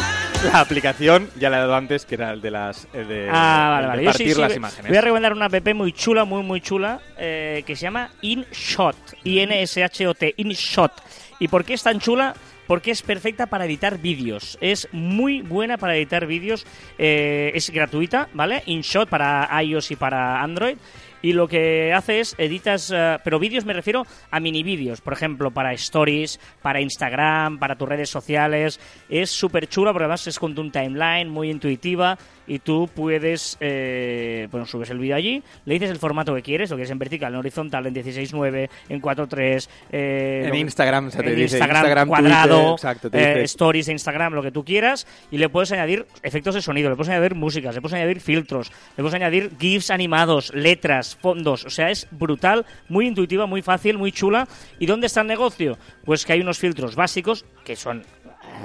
[0.53, 3.69] la aplicación ya la he dado antes, que era el de las el de, Ah,
[3.73, 4.01] vale, de vale.
[4.01, 4.89] Sí, partir sí, las voy- imágenes.
[4.89, 8.97] Voy a recomendar una app muy chula, muy, muy chula, eh, que se llama InShot.
[9.25, 10.35] I-N-S-H-O-T.
[10.39, 10.93] InShot.
[11.39, 12.35] ¿Y por qué es tan chula?
[12.67, 14.57] Porque es perfecta para editar vídeos.
[14.61, 16.67] Es muy buena para editar vídeos.
[16.99, 18.63] eh, es gratuita, ¿vale?
[18.67, 20.77] InShot para iOS y para Android.
[21.23, 25.13] Y lo que hace es editas, eh, pero vídeos me refiero a mini vídeos, por
[25.13, 28.81] ejemplo, para stories, para Instagram, para tus redes sociales.
[29.09, 32.19] Es súper chula porque además es con un timeline muy intuitiva
[32.51, 36.69] y tú puedes, eh, bueno, subes el vídeo allí, le dices el formato que quieres,
[36.69, 39.69] lo que es en vertical, en horizontal, en 16.9, en 4.3.
[39.93, 43.43] Eh, En Instagram se te en dice, Instagram, Instagram, cuadrado, Twitter, exacto, te eh, dice.
[43.45, 46.97] stories de Instagram, lo que tú quieras, y le puedes añadir efectos de sonido, le
[46.97, 51.65] puedes añadir músicas, le puedes añadir filtros, le puedes añadir GIFs animados, letras, fondos.
[51.65, 54.49] O sea, es brutal, muy intuitiva, muy fácil, muy chula.
[54.81, 55.79] ¿Y dónde está el negocio?
[56.05, 58.03] Pues que hay unos filtros básicos que son.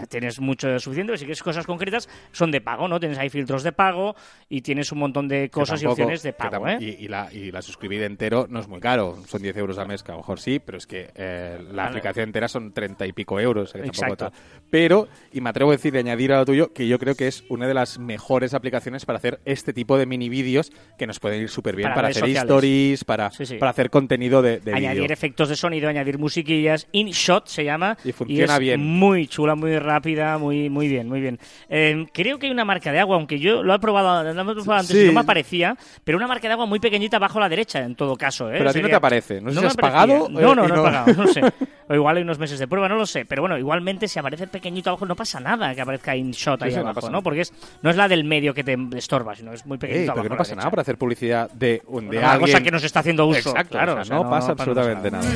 [0.09, 2.99] Tienes mucho suficiente, pero si quieres cosas concretas, son de pago, ¿no?
[2.99, 4.15] Tienes ahí filtros de pago
[4.49, 6.77] y tienes un montón de Que cosas y tampoco- opciones de que pago, ¿eh?
[6.79, 9.87] y, y la, y la suscribir entero no es muy caro, son 10 euros al
[9.87, 11.89] mes, que a lo mejor sí, pero es que eh, la Vale.
[11.89, 13.71] aplicación entera son 30 y pico euros.
[13.73, 14.15] tampoco Exacto.
[14.31, 14.33] tal.
[14.75, 17.27] Pero, y me atrevo a decir, de añadir a lo tuyo, que yo creo que
[17.29, 21.17] es una de las mejores aplicaciones para hacer este tipo de mini vídeos que nos
[21.21, 22.43] pueden ir súper bien Para hacer sociales.
[22.43, 23.55] stories, para, Sí, sí.
[23.55, 26.87] para hacer contenido de, de añadir efectos de sonido, añadir musiquillas.
[26.91, 27.97] InShot se llama.
[28.03, 28.81] Y funciona es bien.
[28.81, 31.39] Muy chula, muy rápida, muy muy bien, muy bien.
[31.69, 34.33] Eh, creo que hay una marca de agua, aunque yo lo he probado, lo he
[34.55, 35.03] probado antes Sí.
[35.03, 37.95] y no me aparecía, pero una marca de agua muy pequeñita bajo la derecha, en
[37.95, 38.49] todo caso.
[38.51, 38.55] ¿eh?
[38.57, 39.39] Pero a ti no te aparece.
[39.39, 41.39] No sé si has pagado, No, eh, no, no, no- he pagado, no sé.
[41.87, 43.25] O igual hay unos meses de prueba, no lo sé.
[43.25, 46.77] Pero bueno, igualmente si aparece pequeñito abajo no pasa nada que aparezca InShot ahí Sí,
[46.77, 47.21] sí, no abajo, ¿no?
[47.21, 50.13] Porque es, no es la del medio que te estorba, sino es muy Ey, pequeñito
[50.13, 50.33] pero abajo.
[50.33, 52.51] no pasa nada por hacer publicidad de, un- de Una alguien.
[52.51, 53.49] cosa que nos está haciendo uso.
[53.51, 55.23] Exacto, claro, o sea, o sea, no, no- pasa absolutamente nada.
[55.25, 55.35] nada.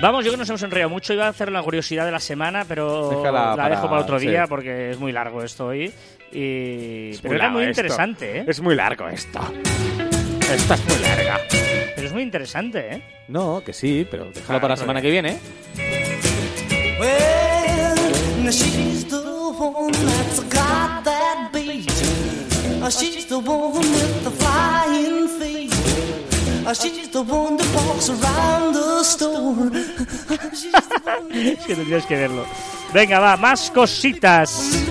[0.00, 1.12] Vamos, yo que nos hemos enrollado mucho.
[1.12, 4.20] Iba a hacer la curiosidad de la semana, pero Déjala la para- dejo para otro
[4.20, 4.28] sí.
[4.28, 5.92] día porque es muy largo esto hoy.
[6.32, 7.10] Y...
[7.12, 7.70] Es Pero muy era muy esto.
[7.80, 8.44] interesante, ¿eh?
[8.46, 9.40] Es muy largo esto.
[10.52, 11.40] Esta es muy larga.
[11.94, 13.02] Pero es muy interesante, ¿eh?
[13.28, 15.38] No, que sí, pero déjalo para la semana que viene.
[17.00, 17.96] Well,
[18.44, 21.90] now she's the one that's got that beat.
[22.90, 25.72] She's the one with the flying feet.
[26.74, 29.70] She's the one that walks around the store.
[30.52, 32.44] She's the one Es que tendrías que verlo.
[32.92, 34.84] Venga, va, más cositas.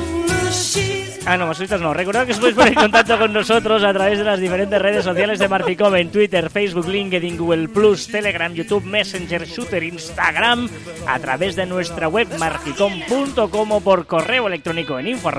[1.29, 1.93] Ah, no, más cositas no.
[1.93, 5.03] Recordad que os podéis poner en contacto con nosotros a través de las diferentes redes
[5.03, 10.69] sociales de Marficom en Twitter, Facebook, LinkedIn, Google Plus, Telegram, YouTube, Messenger, Shooter, Instagram,
[11.05, 15.29] a través de nuestra web marficom.com o por correo electrónico en info.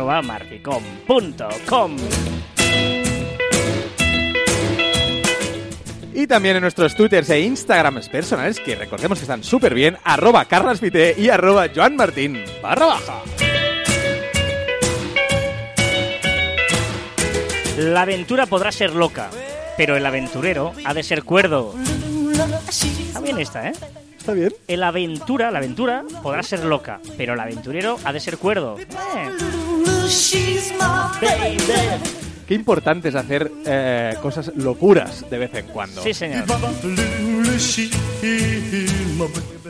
[6.12, 10.44] Y también en nuestros twitters e instagrams personales, que recordemos que están súper bien, arroba
[10.44, 13.47] carlasvite y arroba joanmartin barra baja.
[17.78, 19.30] La aventura podrá ser loca,
[19.76, 21.76] pero el aventurero ha de ser cuerdo.
[22.68, 23.72] Está bien esta, ¿eh?
[24.18, 24.52] ¿Está bien?
[24.66, 28.78] El aventura, la aventura podrá ser loca, pero el aventurero ha de ser cuerdo.
[28.80, 28.86] Eh.
[32.48, 36.02] Qué importante es hacer eh, cosas locuras de vez en cuando.
[36.02, 36.46] Sí, señor.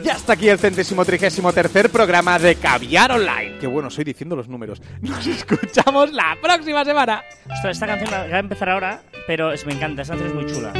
[0.03, 3.57] Ya está aquí el centésimo trigésimo tercer programa de Caviar Online.
[3.59, 4.81] Qué bueno soy diciendo los números.
[5.01, 7.23] Nos escuchamos la próxima semana.
[7.53, 10.53] Esta, esta canción va a empezar ahora, pero es, me encanta, esta canción es muy
[10.53, 10.71] chula.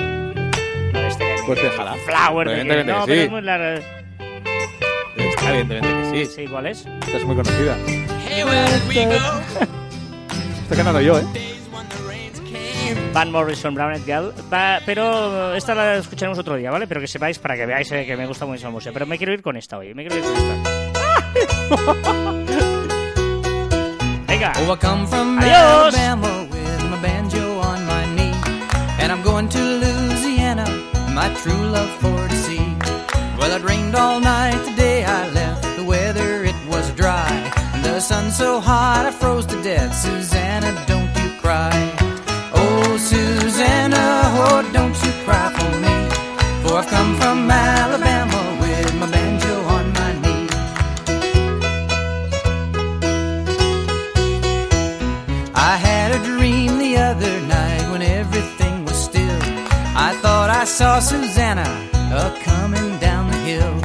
[1.07, 1.95] Este Pues déjala.
[2.05, 3.81] Flower, de que- no, pero es muy larga.
[5.17, 6.31] Está evidentemente que sí.
[6.35, 6.85] Sí, ¿cuál es?
[7.01, 7.77] Esta es muy conocida.
[10.63, 11.48] Esta que no yo, ¿eh?
[13.13, 14.33] Van Morrison, Brown Girl.
[14.51, 16.87] Va- pero esta la escucharemos otro día, ¿vale?
[16.87, 18.91] Pero que sepáis, para que veáis eh, que me gusta mucho la música.
[18.93, 21.69] Pero me quiero ir con esta hoy, me quiero ir con esta.
[24.27, 24.53] Venga.
[24.57, 25.93] Oh, I come from Adiós.
[25.95, 28.33] Alabama with my banjo on my knee.
[29.01, 30.65] And I'm going to Louisiana,
[31.13, 32.59] my true love for to see.
[33.37, 35.63] Well, it rained all night the day I left.
[35.77, 37.29] The weather, it was dry.
[37.73, 39.93] And the sun so hot I froze to death.
[39.95, 41.71] Susanna, don't you cry.
[46.89, 50.47] Come from Alabama with my banjo on my knee.
[55.53, 59.41] I had a dream the other night when everything was still.
[60.07, 61.69] I thought I saw Susanna
[62.11, 63.75] a coming down the hill.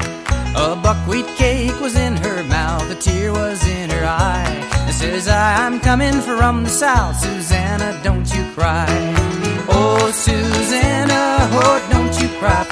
[0.56, 4.54] A buckwheat cake was in her mouth, a tear was in her eye.
[4.86, 8.86] And says I, I'm coming from the south, Susanna, don't you cry.
[9.68, 12.64] Oh, Susanna, oh, don't you cry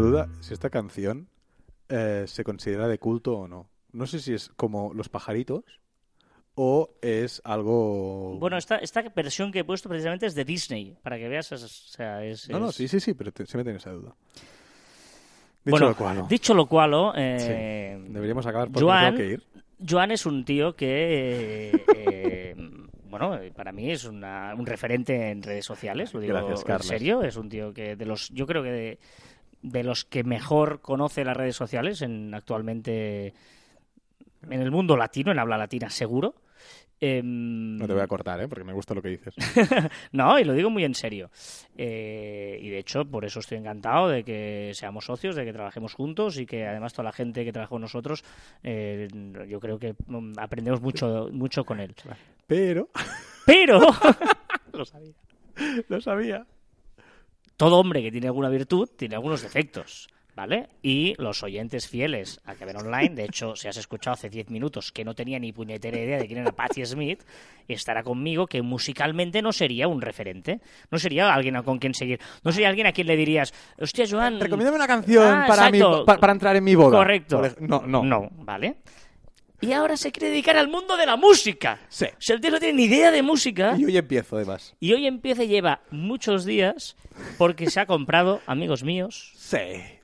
[0.00, 1.28] la duda si esta canción
[1.88, 3.68] eh, se considera de culto o no.
[3.92, 5.64] No sé si es como Los pajaritos
[6.54, 8.36] o es algo...
[8.38, 11.50] Bueno, esta, esta versión que he puesto precisamente es de Disney, para que veas.
[11.52, 13.92] es- o sea, es, no, no, sí, sí, sí, pero te- siempre he tenido esa
[13.92, 14.14] duda.
[15.62, 19.34] Dicho bueno, lo cual, dicho lo cual, eh, deberíamos acabar porque Joan, me tengo que
[19.34, 19.42] ir.
[19.88, 22.56] Joan es un tío que, eh, eh,
[23.10, 27.22] bueno, para mí es una- un referente en redes sociales, lo digo Gracias, en serio.
[27.22, 28.98] Es un tío que de los, yo creo que de,
[29.62, 33.34] de los que mejor conoce las redes sociales en actualmente
[34.48, 36.34] en el mundo latino, en habla latina seguro.
[37.02, 38.48] Em, No te voy a cortar, ¿eh?
[38.48, 39.34] Porque me gusta lo que dices.
[40.12, 41.30] no, y lo digo muy en serio.
[41.76, 45.94] Eh, y de hecho, por eso estoy encantado de que seamos socios, de que trabajemos
[45.94, 48.22] juntos y que además toda la gente que trabaja con nosotros,
[48.62, 49.08] eh,
[49.48, 51.94] yo creo que mm, aprendemos mucho, mucho con él.
[52.46, 52.90] Pero...
[53.46, 53.80] Pero
[54.74, 55.14] lo sabía.
[55.88, 56.46] Lo sabía.
[57.60, 60.08] Todo hombre que tiene alguna virtud tiene algunos defectos.
[60.34, 60.68] ¿Vale?
[60.82, 64.48] Y los oyentes fieles a que ven online, de hecho, si has escuchado hace 10
[64.48, 67.20] minutos que no tenía ni puñetera idea de quién era Patti Smith,
[67.68, 70.60] estará conmigo que musicalmente no sería un referente.
[70.90, 72.20] No sería alguien con quien seguir.
[72.42, 74.40] No sería alguien a quien le dirías, hostia, Joan.
[74.40, 76.96] Recomiéndame una canción Ah, para, mi- para entrar en mi boda.
[76.96, 77.44] Correcto.
[77.44, 78.02] Ej- No, no.
[78.02, 78.76] No, ¿vale?
[79.60, 81.80] Y ahora se quiere dedicar al mundo de la música.
[81.88, 82.06] Sí.
[82.06, 83.76] O sea, el tío no tiene ni idea de música.
[83.78, 84.74] Y hoy empiezo, además.
[84.80, 86.96] Y hoy empieza y lleva muchos días
[87.38, 89.58] porque se ha comprado, amigos míos, Sí.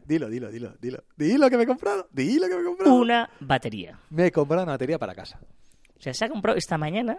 [0.06, 1.02] Dilo, dilo, dilo, dilo.
[1.16, 2.08] Dilo que me he comprado.
[2.12, 2.94] Dilo que me he comprado.
[2.94, 3.98] una batería.
[4.10, 5.40] Me he comprado una batería para casa.
[5.98, 7.18] O sea, se ha comprado esta mañana,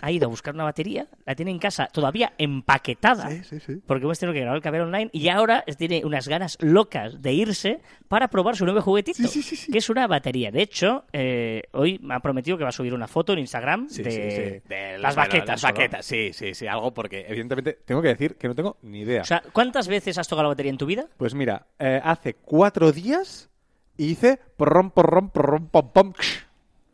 [0.00, 3.30] ha ido a buscar una batería, la tiene en casa todavía empaquetada.
[3.30, 3.82] Sí, sí, sí.
[3.86, 7.32] Porque hemos tenido que grabar el caber online y ahora tiene unas ganas locas de
[7.32, 9.72] irse para probar su nuevo juguetito, Sí, sí, sí, sí.
[9.72, 10.50] que es una batería.
[10.50, 13.88] De hecho, eh, hoy me ha prometido que va a subir una foto en Instagram
[13.88, 14.68] Sí, de, sí, sí.
[14.68, 15.62] De las bueno, baquetas.
[15.62, 16.66] Las baquetas, sí, sí, sí.
[16.66, 19.22] Algo porque, evidentemente, tengo que decir que no tengo ni idea.
[19.22, 21.06] O sea, ¿cuántas veces has tocado la batería en tu vida?
[21.16, 23.50] Pues mira, eh, hace cuatro días
[23.96, 26.12] hice porrom, porrom, porrom, pom, pom.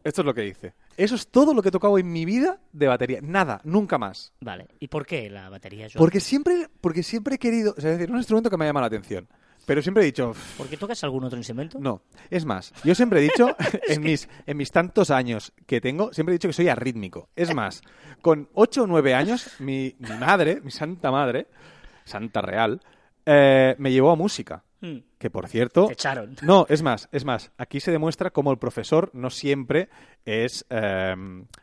[0.05, 0.73] Esto es lo que hice.
[0.97, 3.21] Eso es todo lo que he tocado en mi vida de batería.
[3.23, 4.33] Nada, nunca más.
[4.41, 4.69] Vale.
[4.81, 5.99] ¿Y por qué la batería, Joan?
[5.99, 8.81] Porque siempre, porque siempre he querido, o sea, es decir, un instrumento que me llama
[8.81, 9.29] la atención.
[9.67, 11.79] Pero siempre he dicho, "Uf, ¿Por qué tocas algún otro instrumento?
[11.81, 12.01] no.
[12.31, 13.57] Es más, yo siempre he dicho,
[13.89, 17.29] en, mis, en mis tantos años que tengo, siempre he dicho que soy arrítmico.
[17.35, 17.83] Es más,
[18.23, 21.49] con 8 o 9 años, mi, mi madre, mi santa madre,
[22.05, 22.81] santa real,
[23.27, 24.63] eh, me llevó a música.
[24.95, 24.99] Hmm.
[25.19, 25.87] Que por cierto.
[25.87, 26.37] Te echaron.
[26.43, 27.51] No, es más, es más.
[27.59, 29.89] Aquí se demuestra cómo el profesor no siempre
[30.25, 31.15] es eh,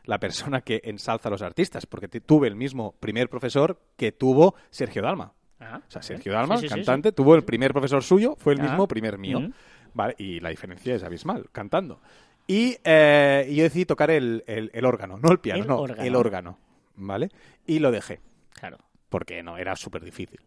[0.04, 4.54] la persona que ensalza a los artistas, porque tuve el mismo primer profesor que tuvo
[4.70, 5.32] Sergio Dalma.
[5.60, 6.02] Ah, O sea.
[6.02, 8.64] Sergio Dalma, Sí, sí, sí, cantante, tuvo el primer profesor suyo, fue el Ah.
[8.64, 9.40] mismo primer mío.
[9.40, 9.52] Mm.
[9.94, 12.00] Vale, y la diferencia es abismal, cantando.
[12.46, 16.02] Y, eh, yo decidí tocar el, el- el órgano, no el piano, El no, órgano.
[16.02, 16.58] el órgano.
[16.96, 17.30] ¿Vale?
[17.66, 18.20] Y lo dejé,
[18.52, 18.78] Claro.
[19.08, 20.40] porque no, era súper difícil.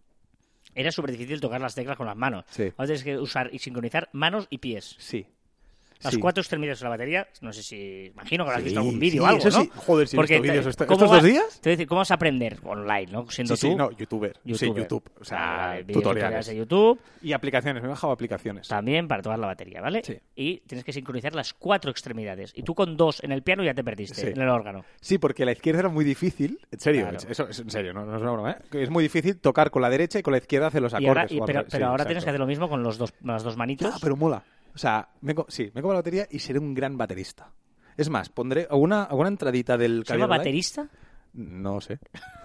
[0.77, 2.45] Era súper difícil tocar las teclas con las manos.
[2.51, 2.71] Sí.
[2.77, 4.95] Ahora tienes que usar y sincronizar manos y pies.
[4.99, 5.25] Sí.
[6.03, 6.19] Las Sí.
[6.19, 8.05] cuatro extremidades de la batería, no sé si.
[8.13, 9.51] Imagino que habrás Sí, visto algún vídeo sí, o algo, ¿no?
[9.51, 9.71] sí.
[9.75, 11.59] Joder, si he visto vídeos esto- ¿cómo estos vas- dos días?
[11.61, 13.29] Te voy a decir, ¿cómo vas a aprender online, no?
[13.29, 13.77] Siendo Sí, sí, tú.
[13.77, 14.33] no, youtuber.
[14.33, 14.83] Sí, youtuber.
[14.83, 15.03] YouTube.
[15.19, 16.45] O sea, vídeos tutoriales.
[16.47, 18.67] de YouTube Y aplicaciones, me he bajado aplicaciones.
[18.67, 20.01] también para tocar la batería, ¿vale?
[20.03, 20.17] Sí.
[20.35, 22.51] Y tienes que sincronizar las cuatro extremidades.
[22.55, 24.27] Y tú con dos en el piano ya te perdiste, Sí.
[24.27, 24.85] en el órgano.
[25.01, 26.59] Sí, porque la izquierda era muy difícil.
[26.71, 27.17] En serio, Claro.
[27.29, 28.57] eso es en serio, no, no es una broma, ¿eh?
[28.83, 31.07] Es muy difícil tocar con la derecha y con la izquierda hacer los Y acordes.
[31.09, 32.05] ahora, y- pero Sí, ahora exacto.
[32.07, 33.91] tienes que hacer lo mismo con los dos, las dos manitos.
[33.93, 34.43] Ya, pero mola.
[34.77, 37.51] O sea, me sí, me como la batería y seré un gran baterista.
[37.97, 40.87] Es más, pondré alguna, alguna entradita del ¿Se llama Caviar baterista?
[41.33, 41.97] No sé.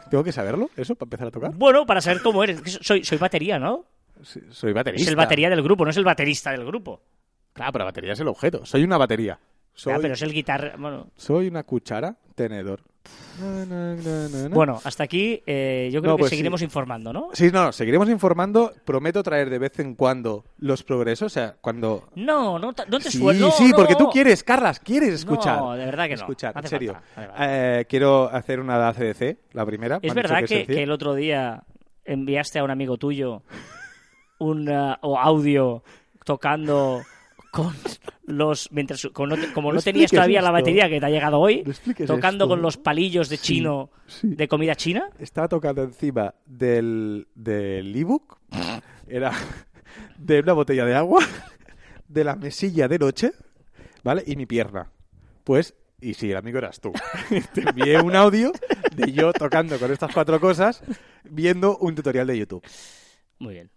[0.08, 1.52] ¿Tengo que saberlo, eso, para empezar a tocar?
[1.54, 2.62] Bueno, para saber cómo eres.
[2.80, 3.84] Soy, soy batería, ¿no?
[4.22, 5.02] Sí, soy baterista.
[5.02, 7.02] Es el batería del grupo, no es el baterista del grupo.
[7.52, 8.64] Claro, pero batería es el objeto.
[8.64, 9.38] Soy una batería.
[9.74, 10.74] Soy, Ya, pero es el guitarra.
[10.78, 12.82] Bueno, soy una cuchara, tenedor.
[14.50, 16.64] Bueno hasta aquí eh, yo creo que pues seguiremos sí.
[16.66, 17.30] informando, ¿no?
[17.32, 18.72] Sí, no, seguiremos informando.
[18.84, 21.26] Prometo traer de vez en cuando los progresos.
[21.26, 23.50] O sea, cuando No, no, te Sí, suelto.
[23.52, 23.76] sí, no.
[23.76, 25.58] porque tú quieres, Carlas, quieres escuchar.
[25.58, 26.20] No, de verdad que no.
[26.20, 26.92] Escuchar, Hace en serio.
[26.92, 27.08] falta.
[27.16, 27.80] Vale, vale.
[27.80, 29.98] Eh, quiero hacer una de ACDC, la primera.
[30.00, 30.76] Me Es verdad que que, sencilla.
[30.76, 31.64] que el otro día
[32.04, 33.42] enviaste a un amigo tuyo
[34.38, 35.82] un uh, audio
[36.24, 37.02] tocando
[37.52, 37.72] con
[38.24, 41.10] los mientras como no, te- como No no tenías todavía la batería que te ha
[41.10, 42.48] llegado hoy No tocando esto.
[42.48, 44.28] con los palillos de Sí, chino sí.
[44.34, 48.38] de comida china Estaba tocando encima del, del ebook.
[49.06, 49.32] Era
[50.16, 51.22] de una botella de agua,
[52.08, 53.32] de la mesilla de noche,
[54.02, 54.22] ¿vale?
[54.26, 54.90] Y mi pierna.
[55.44, 56.90] Pues, y sí, el amigo eras tú.
[57.54, 58.50] Te envié un audio
[58.96, 60.82] de yo tocando con estas cuatro cosas,
[61.24, 62.64] viendo un tutorial de YouTube.
[63.38, 63.70] muy bien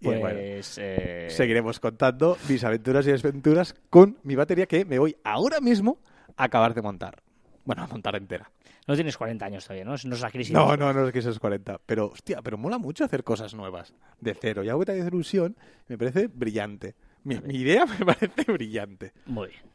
[0.00, 4.98] Y bueno, pues eh, Seguiremos contando mis aventuras y desventuras con mi batería que me
[4.98, 5.98] voy ahora mismo
[6.36, 7.22] a acabar de montar.
[7.64, 8.50] Bueno, a montar entera.
[8.86, 11.20] no tienes 40 años todavía no no es la crisis No, no, no es que
[11.20, 11.80] seas 40.
[11.84, 13.92] Pero, hostia, pero mola mucho hacer cosas nuevas.
[14.20, 14.64] De cero.
[14.64, 16.94] Y algo que te hace ilusión me parece brillante.
[17.22, 19.12] Mi, mi idea me parece brillante.
[19.26, 19.69] muy bien